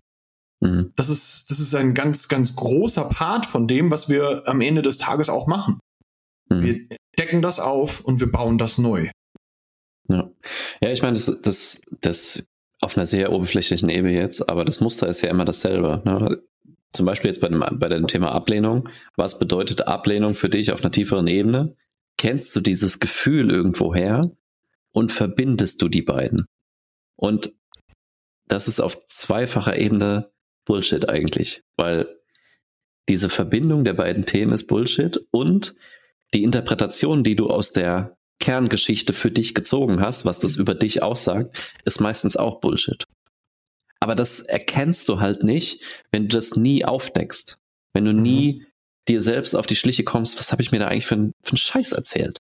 Mhm. 0.63 0.93
Das 0.95 1.09
ist, 1.09 1.51
das 1.51 1.59
ist 1.59 1.75
ein 1.75 1.93
ganz, 1.93 2.29
ganz 2.29 2.55
großer 2.55 3.05
Part 3.05 3.45
von 3.45 3.67
dem, 3.67 3.91
was 3.91 4.07
wir 4.07 4.43
am 4.47 4.61
Ende 4.61 4.81
des 4.81 4.97
Tages 4.97 5.29
auch 5.29 5.45
machen. 5.45 5.79
Mhm. 6.49 6.63
Wir 6.63 6.97
decken 7.19 7.41
das 7.41 7.59
auf 7.59 7.99
und 7.99 8.21
wir 8.21 8.31
bauen 8.31 8.57
das 8.57 8.77
neu. 8.77 9.09
Ja, 10.09 10.29
ja 10.81 10.91
ich 10.91 11.01
meine, 11.01 11.15
das, 11.15 11.37
das, 11.41 11.81
das 11.99 12.43
auf 12.79 12.97
einer 12.97 13.05
sehr 13.05 13.33
oberflächlichen 13.33 13.89
Ebene 13.89 14.13
jetzt, 14.13 14.49
aber 14.49 14.63
das 14.63 14.79
Muster 14.79 15.07
ist 15.07 15.21
ja 15.21 15.29
immer 15.29 15.45
dasselbe. 15.45 16.01
Ne? 16.05 16.41
Zum 16.93 17.05
Beispiel 17.05 17.29
jetzt 17.29 17.41
bei 17.41 17.49
dem, 17.49 17.63
bei 17.73 17.89
dem 17.89 18.07
Thema 18.07 18.31
Ablehnung. 18.31 18.87
Was 19.15 19.39
bedeutet 19.39 19.87
Ablehnung 19.87 20.33
für 20.33 20.49
dich 20.49 20.71
auf 20.71 20.81
einer 20.81 20.91
tieferen 20.91 21.27
Ebene? 21.27 21.75
Kennst 22.17 22.55
du 22.55 22.61
dieses 22.61 22.99
Gefühl 22.99 23.51
irgendwoher 23.51 24.31
und 24.91 25.11
verbindest 25.11 25.81
du 25.81 25.89
die 25.89 26.03
beiden? 26.03 26.45
Und 27.15 27.53
das 28.47 28.67
ist 28.67 28.79
auf 28.79 29.05
zweifacher 29.07 29.77
Ebene 29.77 30.32
Bullshit 30.65 31.09
eigentlich, 31.09 31.61
weil 31.77 32.07
diese 33.09 33.29
Verbindung 33.29 33.83
der 33.83 33.93
beiden 33.93 34.25
Themen 34.25 34.53
ist 34.53 34.67
Bullshit 34.67 35.19
und 35.31 35.75
die 36.33 36.43
Interpretation, 36.43 37.23
die 37.23 37.35
du 37.35 37.47
aus 37.47 37.73
der 37.73 38.17
Kerngeschichte 38.39 39.13
für 39.13 39.31
dich 39.31 39.53
gezogen 39.53 40.01
hast, 40.01 40.25
was 40.25 40.39
das 40.39 40.57
über 40.57 40.75
dich 40.75 41.03
aussagt, 41.03 41.57
ist 41.85 42.01
meistens 42.01 42.35
auch 42.35 42.59
Bullshit. 42.59 43.05
Aber 43.99 44.15
das 44.15 44.41
erkennst 44.41 45.07
du 45.07 45.19
halt 45.19 45.43
nicht, 45.43 45.81
wenn 46.11 46.27
du 46.27 46.35
das 46.35 46.55
nie 46.55 46.83
aufdeckst. 46.83 47.57
Wenn 47.93 48.05
du 48.05 48.13
mhm. 48.13 48.21
nie 48.21 48.65
dir 49.07 49.21
selbst 49.21 49.55
auf 49.55 49.67
die 49.67 49.75
Schliche 49.75 50.03
kommst, 50.03 50.37
was 50.37 50.51
habe 50.51 50.61
ich 50.61 50.71
mir 50.71 50.79
da 50.79 50.87
eigentlich 50.87 51.05
für, 51.05 51.15
einen, 51.15 51.33
für 51.41 51.51
einen 51.51 51.57
Scheiß 51.57 51.91
erzählt? 51.93 52.39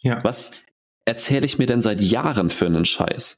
Ja. 0.00 0.22
Was 0.22 0.52
erzähle 1.04 1.44
ich 1.44 1.58
mir 1.58 1.66
denn 1.66 1.82
seit 1.82 2.00
Jahren 2.00 2.50
für 2.50 2.66
einen 2.66 2.84
Scheiß? 2.84 3.36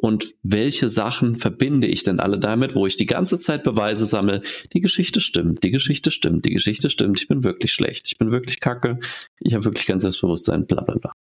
Und 0.00 0.36
welche 0.44 0.88
Sachen 0.88 1.38
verbinde 1.38 1.88
ich 1.88 2.04
denn 2.04 2.20
alle 2.20 2.38
damit, 2.38 2.76
wo 2.76 2.86
ich 2.86 2.96
die 2.96 3.06
ganze 3.06 3.40
Zeit 3.40 3.64
Beweise 3.64 4.06
sammle, 4.06 4.42
die 4.72 4.80
Geschichte 4.80 5.20
stimmt, 5.20 5.64
die 5.64 5.72
Geschichte 5.72 6.12
stimmt, 6.12 6.44
die 6.44 6.52
Geschichte 6.52 6.88
stimmt, 6.88 7.20
ich 7.20 7.26
bin 7.26 7.42
wirklich 7.42 7.72
schlecht, 7.72 8.06
ich 8.06 8.16
bin 8.16 8.30
wirklich 8.30 8.60
kacke, 8.60 9.00
ich 9.40 9.54
habe 9.54 9.64
wirklich 9.64 9.86
kein 9.86 9.98
Selbstbewusstsein, 9.98 10.66
bla 10.66 10.82
bla 10.82 10.98
bla. 10.98 11.12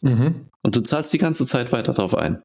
Mhm. 0.00 0.48
Und 0.62 0.74
du 0.74 0.80
zahlst 0.80 1.12
die 1.12 1.18
ganze 1.18 1.46
Zeit 1.46 1.70
weiter 1.70 1.92
drauf 1.94 2.16
ein. 2.16 2.42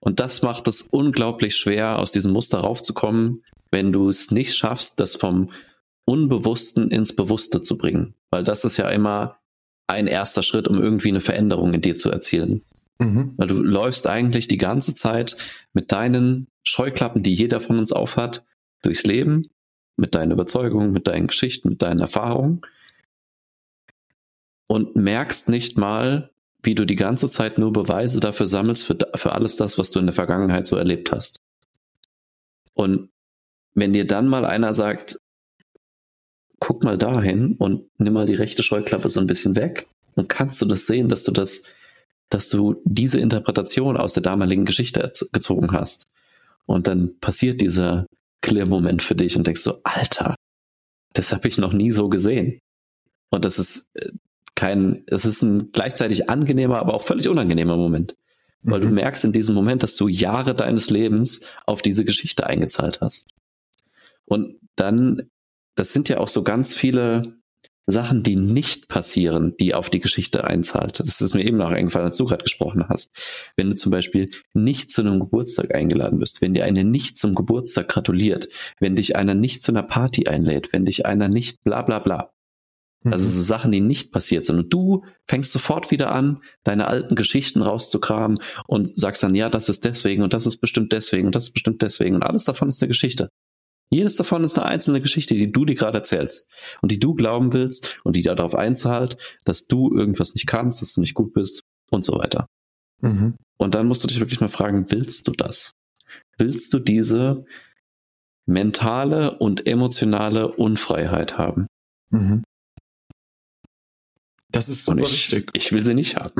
Und 0.00 0.20
das 0.20 0.42
macht 0.42 0.68
es 0.68 0.82
unglaublich 0.82 1.56
schwer, 1.56 1.98
aus 1.98 2.12
diesem 2.12 2.32
Muster 2.32 2.58
raufzukommen, 2.58 3.42
wenn 3.70 3.90
du 3.90 4.10
es 4.10 4.30
nicht 4.30 4.54
schaffst, 4.54 5.00
das 5.00 5.16
vom 5.16 5.50
Unbewussten 6.04 6.90
ins 6.90 7.16
Bewusste 7.16 7.62
zu 7.62 7.78
bringen. 7.78 8.14
Weil 8.30 8.44
das 8.44 8.66
ist 8.66 8.76
ja 8.76 8.90
immer 8.90 9.38
ein 9.86 10.06
erster 10.06 10.42
Schritt, 10.42 10.68
um 10.68 10.82
irgendwie 10.82 11.08
eine 11.08 11.20
Veränderung 11.20 11.72
in 11.72 11.80
dir 11.80 11.96
zu 11.96 12.10
erzielen. 12.10 12.62
Mhm. 12.98 13.34
Weil 13.36 13.48
du 13.48 13.62
läufst 13.62 14.06
eigentlich 14.06 14.48
die 14.48 14.58
ganze 14.58 14.94
Zeit 14.94 15.36
mit 15.72 15.92
deinen 15.92 16.48
Scheuklappen, 16.62 17.22
die 17.22 17.34
jeder 17.34 17.60
von 17.60 17.78
uns 17.78 17.92
aufhat, 17.92 18.44
durchs 18.82 19.04
Leben, 19.04 19.48
mit 19.96 20.14
deinen 20.14 20.32
Überzeugungen, 20.32 20.92
mit 20.92 21.06
deinen 21.06 21.26
Geschichten, 21.26 21.68
mit 21.68 21.82
deinen 21.82 22.00
Erfahrungen 22.00 22.62
und 24.66 24.96
merkst 24.96 25.48
nicht 25.48 25.76
mal, 25.76 26.30
wie 26.62 26.74
du 26.74 26.84
die 26.84 26.96
ganze 26.96 27.28
Zeit 27.28 27.58
nur 27.58 27.72
Beweise 27.72 28.20
dafür 28.20 28.46
sammelst, 28.46 28.84
für, 28.84 28.96
für 29.14 29.32
alles 29.32 29.56
das, 29.56 29.78
was 29.78 29.90
du 29.90 29.98
in 29.98 30.06
der 30.06 30.14
Vergangenheit 30.14 30.66
so 30.66 30.76
erlebt 30.76 31.12
hast. 31.12 31.40
Und 32.72 33.10
wenn 33.74 33.92
dir 33.92 34.06
dann 34.06 34.28
mal 34.28 34.44
einer 34.44 34.72
sagt, 34.72 35.18
guck 36.58 36.82
mal 36.82 36.96
dahin 36.96 37.56
und 37.56 37.90
nimm 37.98 38.14
mal 38.14 38.26
die 38.26 38.34
rechte 38.34 38.62
Scheuklappe 38.62 39.10
so 39.10 39.20
ein 39.20 39.26
bisschen 39.26 39.56
weg, 39.56 39.86
dann 40.16 40.28
kannst 40.28 40.62
du 40.62 40.66
das 40.66 40.86
sehen, 40.86 41.08
dass 41.08 41.24
du 41.24 41.32
das, 41.32 41.64
dass 42.28 42.48
du 42.48 42.82
diese 42.84 43.20
Interpretation 43.20 43.96
aus 43.96 44.12
der 44.12 44.22
damaligen 44.22 44.64
Geschichte 44.64 45.12
gezogen 45.32 45.72
hast. 45.72 46.06
Und 46.66 46.86
dann 46.86 47.18
passiert 47.20 47.60
dieser 47.60 48.06
Clear-Moment 48.42 49.02
für 49.02 49.14
dich 49.14 49.36
und 49.36 49.46
denkst 49.46 49.62
so, 49.62 49.80
Alter, 49.84 50.34
das 51.12 51.32
habe 51.32 51.48
ich 51.48 51.58
noch 51.58 51.72
nie 51.72 51.90
so 51.90 52.08
gesehen. 52.08 52.58
Und 53.30 53.44
das 53.44 53.58
ist 53.58 53.90
äh, 53.94 54.10
kein, 54.54 55.04
es 55.06 55.24
ist 55.24 55.42
ein 55.42 55.72
gleichzeitig 55.72 56.28
angenehmer, 56.28 56.78
aber 56.78 56.94
auch 56.94 57.02
völlig 57.02 57.28
unangenehmer 57.28 57.76
Moment. 57.76 58.16
Weil 58.62 58.80
mhm. 58.80 58.88
du 58.88 58.94
merkst 58.94 59.24
in 59.24 59.32
diesem 59.32 59.54
Moment, 59.54 59.82
dass 59.82 59.96
du 59.96 60.08
Jahre 60.08 60.54
deines 60.54 60.90
Lebens 60.90 61.40
auf 61.66 61.82
diese 61.82 62.04
Geschichte 62.04 62.46
eingezahlt 62.46 63.00
hast. 63.00 63.28
Und 64.24 64.58
dann, 64.76 65.30
das 65.74 65.92
sind 65.92 66.08
ja 66.08 66.18
auch 66.18 66.28
so 66.28 66.42
ganz 66.42 66.74
viele 66.74 67.36
Sachen, 67.86 68.22
die 68.22 68.36
nicht 68.36 68.88
passieren, 68.88 69.54
die 69.60 69.74
auf 69.74 69.90
die 69.90 70.00
Geschichte 70.00 70.44
einzahlt. 70.44 71.00
Das 71.00 71.20
ist 71.20 71.34
mir 71.34 71.44
eben 71.44 71.58
noch 71.58 71.70
eingefallen, 71.70 72.06
als 72.06 72.16
du 72.16 72.24
gerade 72.24 72.42
gesprochen 72.42 72.88
hast. 72.88 73.10
Wenn 73.56 73.70
du 73.70 73.76
zum 73.76 73.92
Beispiel 73.92 74.30
nicht 74.54 74.90
zu 74.90 75.02
einem 75.02 75.20
Geburtstag 75.20 75.74
eingeladen 75.74 76.18
bist, 76.18 76.40
wenn 76.40 76.54
dir 76.54 76.64
einer 76.64 76.84
nicht 76.84 77.18
zum 77.18 77.34
Geburtstag 77.34 77.88
gratuliert, 77.88 78.48
wenn 78.80 78.96
dich 78.96 79.16
einer 79.16 79.34
nicht 79.34 79.62
zu 79.62 79.72
einer 79.72 79.82
Party 79.82 80.26
einlädt, 80.26 80.72
wenn 80.72 80.86
dich 80.86 81.04
einer 81.04 81.28
nicht 81.28 81.62
bla 81.62 81.82
bla 81.82 81.98
bla, 81.98 82.30
also 83.04 83.26
mhm. 83.26 83.32
so 83.32 83.42
Sachen, 83.42 83.72
die 83.72 83.80
nicht 83.80 84.12
passiert 84.12 84.46
sind. 84.46 84.58
Und 84.58 84.72
du 84.72 85.04
fängst 85.26 85.52
sofort 85.52 85.90
wieder 85.90 86.12
an, 86.12 86.40
deine 86.62 86.86
alten 86.88 87.14
Geschichten 87.14 87.60
rauszukramen 87.60 88.40
und 88.66 88.98
sagst 88.98 89.22
dann, 89.22 89.34
ja, 89.34 89.50
das 89.50 89.68
ist 89.68 89.84
deswegen 89.84 90.22
und 90.22 90.32
das 90.32 90.46
ist 90.46 90.56
bestimmt 90.56 90.92
deswegen 90.92 91.26
und 91.26 91.34
das 91.34 91.44
ist 91.44 91.52
bestimmt 91.52 91.82
deswegen 91.82 92.14
und 92.14 92.22
alles 92.22 92.44
davon 92.44 92.68
ist 92.68 92.82
eine 92.82 92.88
Geschichte. 92.88 93.28
Jedes 93.90 94.16
davon 94.16 94.44
ist 94.44 94.58
eine 94.58 94.66
einzelne 94.66 95.00
Geschichte, 95.00 95.34
die 95.34 95.52
du 95.52 95.64
dir 95.64 95.74
gerade 95.74 95.98
erzählst 95.98 96.50
und 96.82 96.90
die 96.90 96.98
du 96.98 97.14
glauben 97.14 97.52
willst 97.52 97.98
und 98.02 98.16
die 98.16 98.22
darauf 98.22 98.54
einzahlt, 98.54 99.16
dass 99.44 99.66
du 99.66 99.94
irgendwas 99.94 100.34
nicht 100.34 100.46
kannst, 100.46 100.82
dass 100.82 100.94
du 100.94 101.00
nicht 101.00 101.14
gut 101.14 101.32
bist 101.32 101.62
und 101.90 102.04
so 102.04 102.14
weiter. 102.18 102.46
Mhm. 103.00 103.36
Und 103.56 103.74
dann 103.74 103.86
musst 103.86 104.02
du 104.02 104.08
dich 104.08 104.20
wirklich 104.20 104.40
mal 104.40 104.48
fragen, 104.48 104.90
willst 104.90 105.28
du 105.28 105.32
das? 105.32 105.72
Willst 106.38 106.72
du 106.72 106.78
diese 106.78 107.44
mentale 108.46 109.38
und 109.38 109.66
emotionale 109.66 110.52
Unfreiheit 110.52 111.38
haben? 111.38 111.66
Mhm. 112.10 112.42
Das 114.50 114.68
ist 114.68 114.84
super 114.84 115.02
ich, 115.02 115.12
wichtig. 115.12 115.50
Ich 115.52 115.72
will 115.72 115.84
sie 115.84 115.94
nicht 115.94 116.16
haben. 116.16 116.32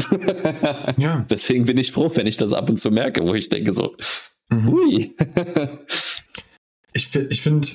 ja. 1.01 1.27
Deswegen 1.29 1.65
bin 1.65 1.79
ich 1.79 1.91
froh, 1.91 2.13
wenn 2.15 2.29
ich 2.29 2.37
das 2.37 2.53
ab 2.53 2.71
und 2.71 2.79
zu 2.79 2.93
merke, 2.93 3.23
wo 3.23 3.35
ich 3.35 3.49
denke 3.49 3.73
so, 3.73 3.97
mhm. 4.51 4.67
hui. 4.69 5.17
ich, 6.95 7.15
ich 7.15 7.43
finde, 7.43 7.69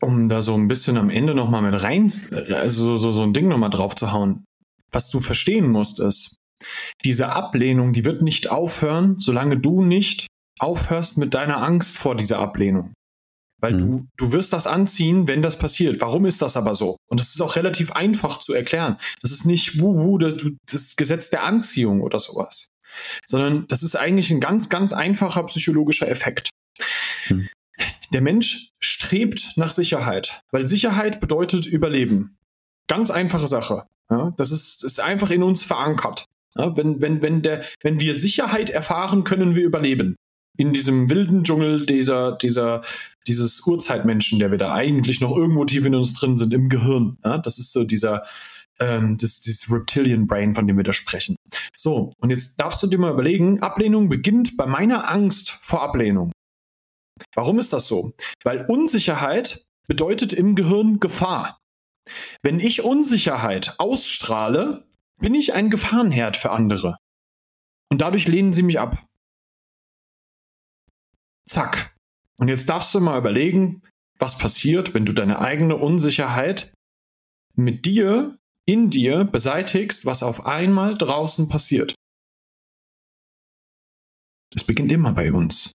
um 0.00 0.28
da 0.28 0.42
so 0.42 0.54
ein 0.54 0.68
bisschen 0.68 0.96
am 0.96 1.10
Ende 1.10 1.34
nochmal 1.34 1.62
mit 1.62 1.82
rein, 1.82 2.12
also 2.50 2.96
so, 2.96 3.10
so 3.10 3.22
ein 3.22 3.32
Ding 3.32 3.48
nochmal 3.48 3.70
drauf 3.70 3.94
zu 3.94 4.12
hauen, 4.12 4.44
was 4.92 5.08
du 5.08 5.20
verstehen 5.20 5.68
musst, 5.68 6.00
ist, 6.00 6.36
diese 7.04 7.30
Ablehnung, 7.30 7.92
die 7.92 8.04
wird 8.04 8.22
nicht 8.22 8.50
aufhören, 8.50 9.18
solange 9.18 9.58
du 9.58 9.82
nicht 9.82 10.26
aufhörst 10.58 11.18
mit 11.18 11.34
deiner 11.34 11.62
Angst 11.62 11.96
vor 11.98 12.16
dieser 12.16 12.38
Ablehnung. 12.38 12.92
Weil 13.60 13.74
mhm. 13.74 13.78
du, 13.78 14.06
du 14.16 14.32
wirst 14.32 14.52
das 14.52 14.66
anziehen, 14.66 15.26
wenn 15.26 15.42
das 15.42 15.58
passiert. 15.58 16.00
Warum 16.00 16.26
ist 16.26 16.42
das 16.42 16.56
aber 16.56 16.74
so? 16.74 16.96
Und 17.08 17.18
das 17.18 17.34
ist 17.34 17.40
auch 17.40 17.56
relativ 17.56 17.92
einfach 17.92 18.38
zu 18.38 18.52
erklären. 18.52 18.98
Das 19.22 19.30
ist 19.30 19.46
nicht 19.46 19.80
wuhu, 19.80 20.18
das, 20.18 20.36
das 20.70 20.96
Gesetz 20.96 21.30
der 21.30 21.42
Anziehung 21.42 22.00
oder 22.00 22.18
sowas. 22.18 22.68
Sondern 23.26 23.66
das 23.68 23.82
ist 23.82 23.96
eigentlich 23.96 24.30
ein 24.30 24.40
ganz, 24.40 24.68
ganz 24.68 24.92
einfacher 24.92 25.42
psychologischer 25.44 26.08
Effekt. 26.08 26.50
Mhm. 27.28 27.48
Der 28.12 28.20
Mensch 28.20 28.70
strebt 28.78 29.52
nach 29.56 29.68
Sicherheit, 29.68 30.42
weil 30.50 30.66
Sicherheit 30.66 31.20
bedeutet 31.20 31.66
Überleben. 31.66 32.36
Ganz 32.86 33.10
einfache 33.10 33.48
Sache. 33.48 33.84
Ja, 34.10 34.30
das 34.36 34.50
ist, 34.50 34.84
ist 34.84 35.00
einfach 35.00 35.30
in 35.30 35.42
uns 35.42 35.62
verankert. 35.62 36.26
Ja, 36.56 36.76
wenn, 36.76 37.00
wenn, 37.00 37.22
wenn, 37.22 37.42
der, 37.42 37.64
wenn 37.82 37.98
wir 38.00 38.14
Sicherheit 38.14 38.70
erfahren, 38.70 39.24
können 39.24 39.54
wir 39.54 39.64
überleben. 39.64 40.16
In 40.56 40.72
diesem 40.72 41.10
wilden 41.10 41.42
Dschungel 41.42 41.84
dieser, 41.84 42.32
dieser, 42.32 42.82
dieses 43.26 43.66
Urzeitmenschen, 43.66 44.38
der 44.38 44.52
wir 44.52 44.58
da 44.58 44.72
eigentlich 44.72 45.20
noch 45.20 45.36
irgendwo 45.36 45.64
tief 45.64 45.84
in 45.84 45.96
uns 45.96 46.12
drin 46.12 46.36
sind, 46.36 46.54
im 46.54 46.68
Gehirn. 46.68 47.18
Ja, 47.24 47.38
das 47.38 47.58
ist 47.58 47.72
so 47.72 47.82
dieser, 47.82 48.22
ähm, 48.78 49.16
das, 49.18 49.40
dieses 49.40 49.70
Reptilian 49.70 50.28
Brain, 50.28 50.54
von 50.54 50.66
dem 50.66 50.76
wir 50.76 50.84
da 50.84 50.92
sprechen. 50.92 51.34
So, 51.74 52.12
und 52.18 52.30
jetzt 52.30 52.60
darfst 52.60 52.82
du 52.82 52.86
dir 52.86 52.98
mal 52.98 53.12
überlegen, 53.12 53.60
Ablehnung 53.60 54.08
beginnt 54.08 54.56
bei 54.56 54.66
meiner 54.66 55.10
Angst 55.10 55.58
vor 55.62 55.82
Ablehnung. 55.82 56.30
Warum 57.34 57.58
ist 57.58 57.72
das 57.72 57.88
so? 57.88 58.12
Weil 58.42 58.66
Unsicherheit 58.68 59.64
bedeutet 59.86 60.32
im 60.32 60.54
Gehirn 60.54 61.00
Gefahr. 61.00 61.60
Wenn 62.42 62.60
ich 62.60 62.82
Unsicherheit 62.82 63.74
ausstrahle, 63.78 64.86
bin 65.18 65.34
ich 65.34 65.54
ein 65.54 65.70
Gefahrenherd 65.70 66.36
für 66.36 66.50
andere. 66.50 66.96
Und 67.90 68.00
dadurch 68.00 68.26
lehnen 68.26 68.52
sie 68.52 68.62
mich 68.62 68.78
ab. 68.78 69.06
Zack. 71.46 71.94
Und 72.40 72.48
jetzt 72.48 72.68
darfst 72.68 72.94
du 72.94 73.00
mal 73.00 73.18
überlegen, 73.18 73.82
was 74.18 74.38
passiert, 74.38 74.94
wenn 74.94 75.04
du 75.04 75.12
deine 75.12 75.38
eigene 75.38 75.76
Unsicherheit 75.76 76.72
mit 77.54 77.86
dir, 77.86 78.36
in 78.66 78.90
dir 78.90 79.24
beseitigst, 79.24 80.06
was 80.06 80.22
auf 80.22 80.46
einmal 80.46 80.94
draußen 80.94 81.48
passiert. 81.48 81.94
Das 84.50 84.64
beginnt 84.64 84.90
immer 84.92 85.12
bei 85.12 85.32
uns. 85.32 85.72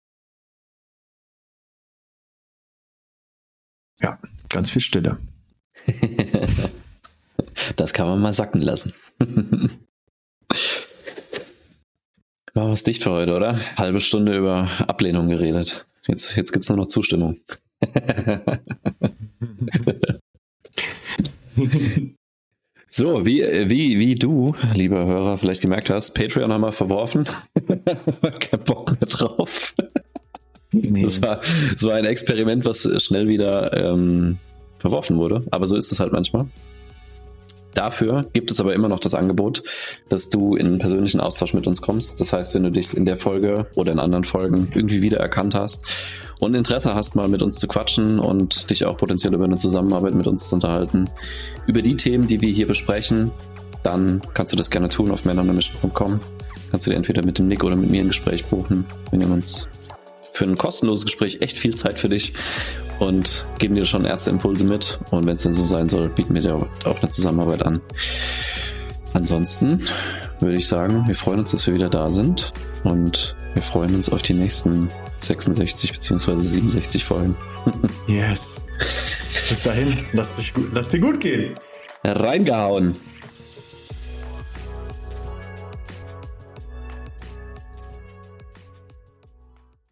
Ja, 4.00 4.18
ganz 4.48 4.70
viel 4.70 4.82
Stille. 4.82 5.18
das 7.76 7.92
kann 7.92 8.08
man 8.08 8.20
mal 8.20 8.32
sacken 8.32 8.62
lassen. 8.62 8.92
War 12.54 12.70
was 12.70 12.84
dicht 12.84 13.02
für 13.02 13.10
heute, 13.10 13.34
oder? 13.34 13.58
Halbe 13.76 14.00
Stunde 14.00 14.36
über 14.36 14.70
Ablehnung 14.86 15.28
geredet. 15.28 15.84
Jetzt, 16.06 16.36
jetzt 16.36 16.52
gibt 16.52 16.64
es 16.64 16.68
nur 16.68 16.78
noch 16.78 16.86
Zustimmung. 16.86 17.36
so, 22.86 23.26
wie, 23.26 23.42
wie, 23.68 23.98
wie 23.98 24.14
du, 24.14 24.54
lieber 24.74 25.04
Hörer, 25.04 25.36
vielleicht 25.38 25.62
gemerkt 25.62 25.90
hast, 25.90 26.12
Patreon 26.14 26.52
haben 26.52 26.60
wir 26.60 26.70
verworfen. 26.70 27.26
Kein 28.38 28.60
Bock 28.64 28.92
mehr 29.00 29.08
drauf. 29.08 29.74
Nee. 30.82 31.02
Das, 31.02 31.22
war, 31.22 31.40
das 31.72 31.84
ein 31.84 32.04
Experiment, 32.04 32.64
was 32.64 32.88
schnell 33.02 33.28
wieder 33.28 33.72
ähm, 33.76 34.38
verworfen 34.78 35.16
wurde. 35.16 35.44
Aber 35.50 35.66
so 35.66 35.76
ist 35.76 35.92
es 35.92 36.00
halt 36.00 36.12
manchmal. 36.12 36.46
Dafür 37.74 38.26
gibt 38.32 38.50
es 38.52 38.60
aber 38.60 38.72
immer 38.72 38.88
noch 38.88 39.00
das 39.00 39.14
Angebot, 39.14 39.62
dass 40.08 40.28
du 40.28 40.54
in 40.54 40.66
einen 40.66 40.78
persönlichen 40.78 41.20
Austausch 41.20 41.54
mit 41.54 41.66
uns 41.66 41.82
kommst. 41.82 42.20
Das 42.20 42.32
heißt, 42.32 42.54
wenn 42.54 42.62
du 42.62 42.70
dich 42.70 42.96
in 42.96 43.04
der 43.04 43.16
Folge 43.16 43.66
oder 43.74 43.92
in 43.92 43.98
anderen 43.98 44.24
Folgen 44.24 44.68
irgendwie 44.74 45.02
wiedererkannt 45.02 45.56
hast 45.56 45.84
und 46.38 46.54
Interesse 46.54 46.94
hast, 46.94 47.16
mal 47.16 47.28
mit 47.28 47.42
uns 47.42 47.58
zu 47.58 47.66
quatschen 47.66 48.20
und 48.20 48.70
dich 48.70 48.84
auch 48.84 48.96
potenziell 48.96 49.34
über 49.34 49.44
eine 49.44 49.56
Zusammenarbeit 49.56 50.14
mit 50.14 50.28
uns 50.28 50.48
zu 50.48 50.54
unterhalten, 50.54 51.10
über 51.66 51.82
die 51.82 51.96
Themen, 51.96 52.28
die 52.28 52.40
wir 52.40 52.52
hier 52.52 52.68
besprechen, 52.68 53.32
dann 53.82 54.22
kannst 54.34 54.52
du 54.52 54.56
das 54.56 54.70
gerne 54.70 54.88
tun 54.88 55.10
auf 55.10 55.24
männernemission.com. 55.24 56.20
Kannst 56.70 56.86
du 56.86 56.90
dir 56.90 56.96
entweder 56.96 57.24
mit 57.24 57.38
dem 57.38 57.48
Nick 57.48 57.64
oder 57.64 57.76
mit 57.76 57.90
mir 57.90 58.02
ein 58.02 58.08
Gespräch 58.08 58.46
buchen. 58.46 58.86
Wir 59.10 59.18
nehmen 59.18 59.32
uns 59.32 59.68
für 60.34 60.44
ein 60.44 60.58
kostenloses 60.58 61.06
Gespräch 61.06 61.38
echt 61.40 61.56
viel 61.56 61.74
Zeit 61.76 61.98
für 61.98 62.08
dich 62.08 62.34
und 62.98 63.46
geben 63.58 63.76
dir 63.76 63.86
schon 63.86 64.04
erste 64.04 64.30
Impulse 64.30 64.64
mit. 64.64 64.98
Und 65.10 65.26
wenn 65.26 65.34
es 65.34 65.42
denn 65.42 65.54
so 65.54 65.64
sein 65.64 65.88
soll, 65.88 66.08
bieten 66.08 66.34
wir 66.34 66.42
dir 66.42 66.54
auch 66.84 67.00
eine 67.00 67.08
Zusammenarbeit 67.08 67.64
an. 67.64 67.80
Ansonsten 69.12 69.86
würde 70.40 70.58
ich 70.58 70.66
sagen, 70.66 71.04
wir 71.06 71.14
freuen 71.14 71.38
uns, 71.38 71.52
dass 71.52 71.66
wir 71.68 71.74
wieder 71.74 71.88
da 71.88 72.10
sind 72.10 72.52
und 72.82 73.36
wir 73.54 73.62
freuen 73.62 73.94
uns 73.94 74.08
auf 74.08 74.22
die 74.22 74.34
nächsten 74.34 74.90
66 75.20 75.92
bzw. 75.92 76.36
67 76.36 77.04
Folgen. 77.04 77.36
yes. 78.08 78.66
Bis 79.48 79.62
dahin, 79.62 79.96
lass, 80.12 80.36
dich 80.36 80.52
lass 80.72 80.88
dir 80.88 80.98
gut 80.98 81.20
gehen. 81.20 81.54
Reingehauen. 82.02 82.96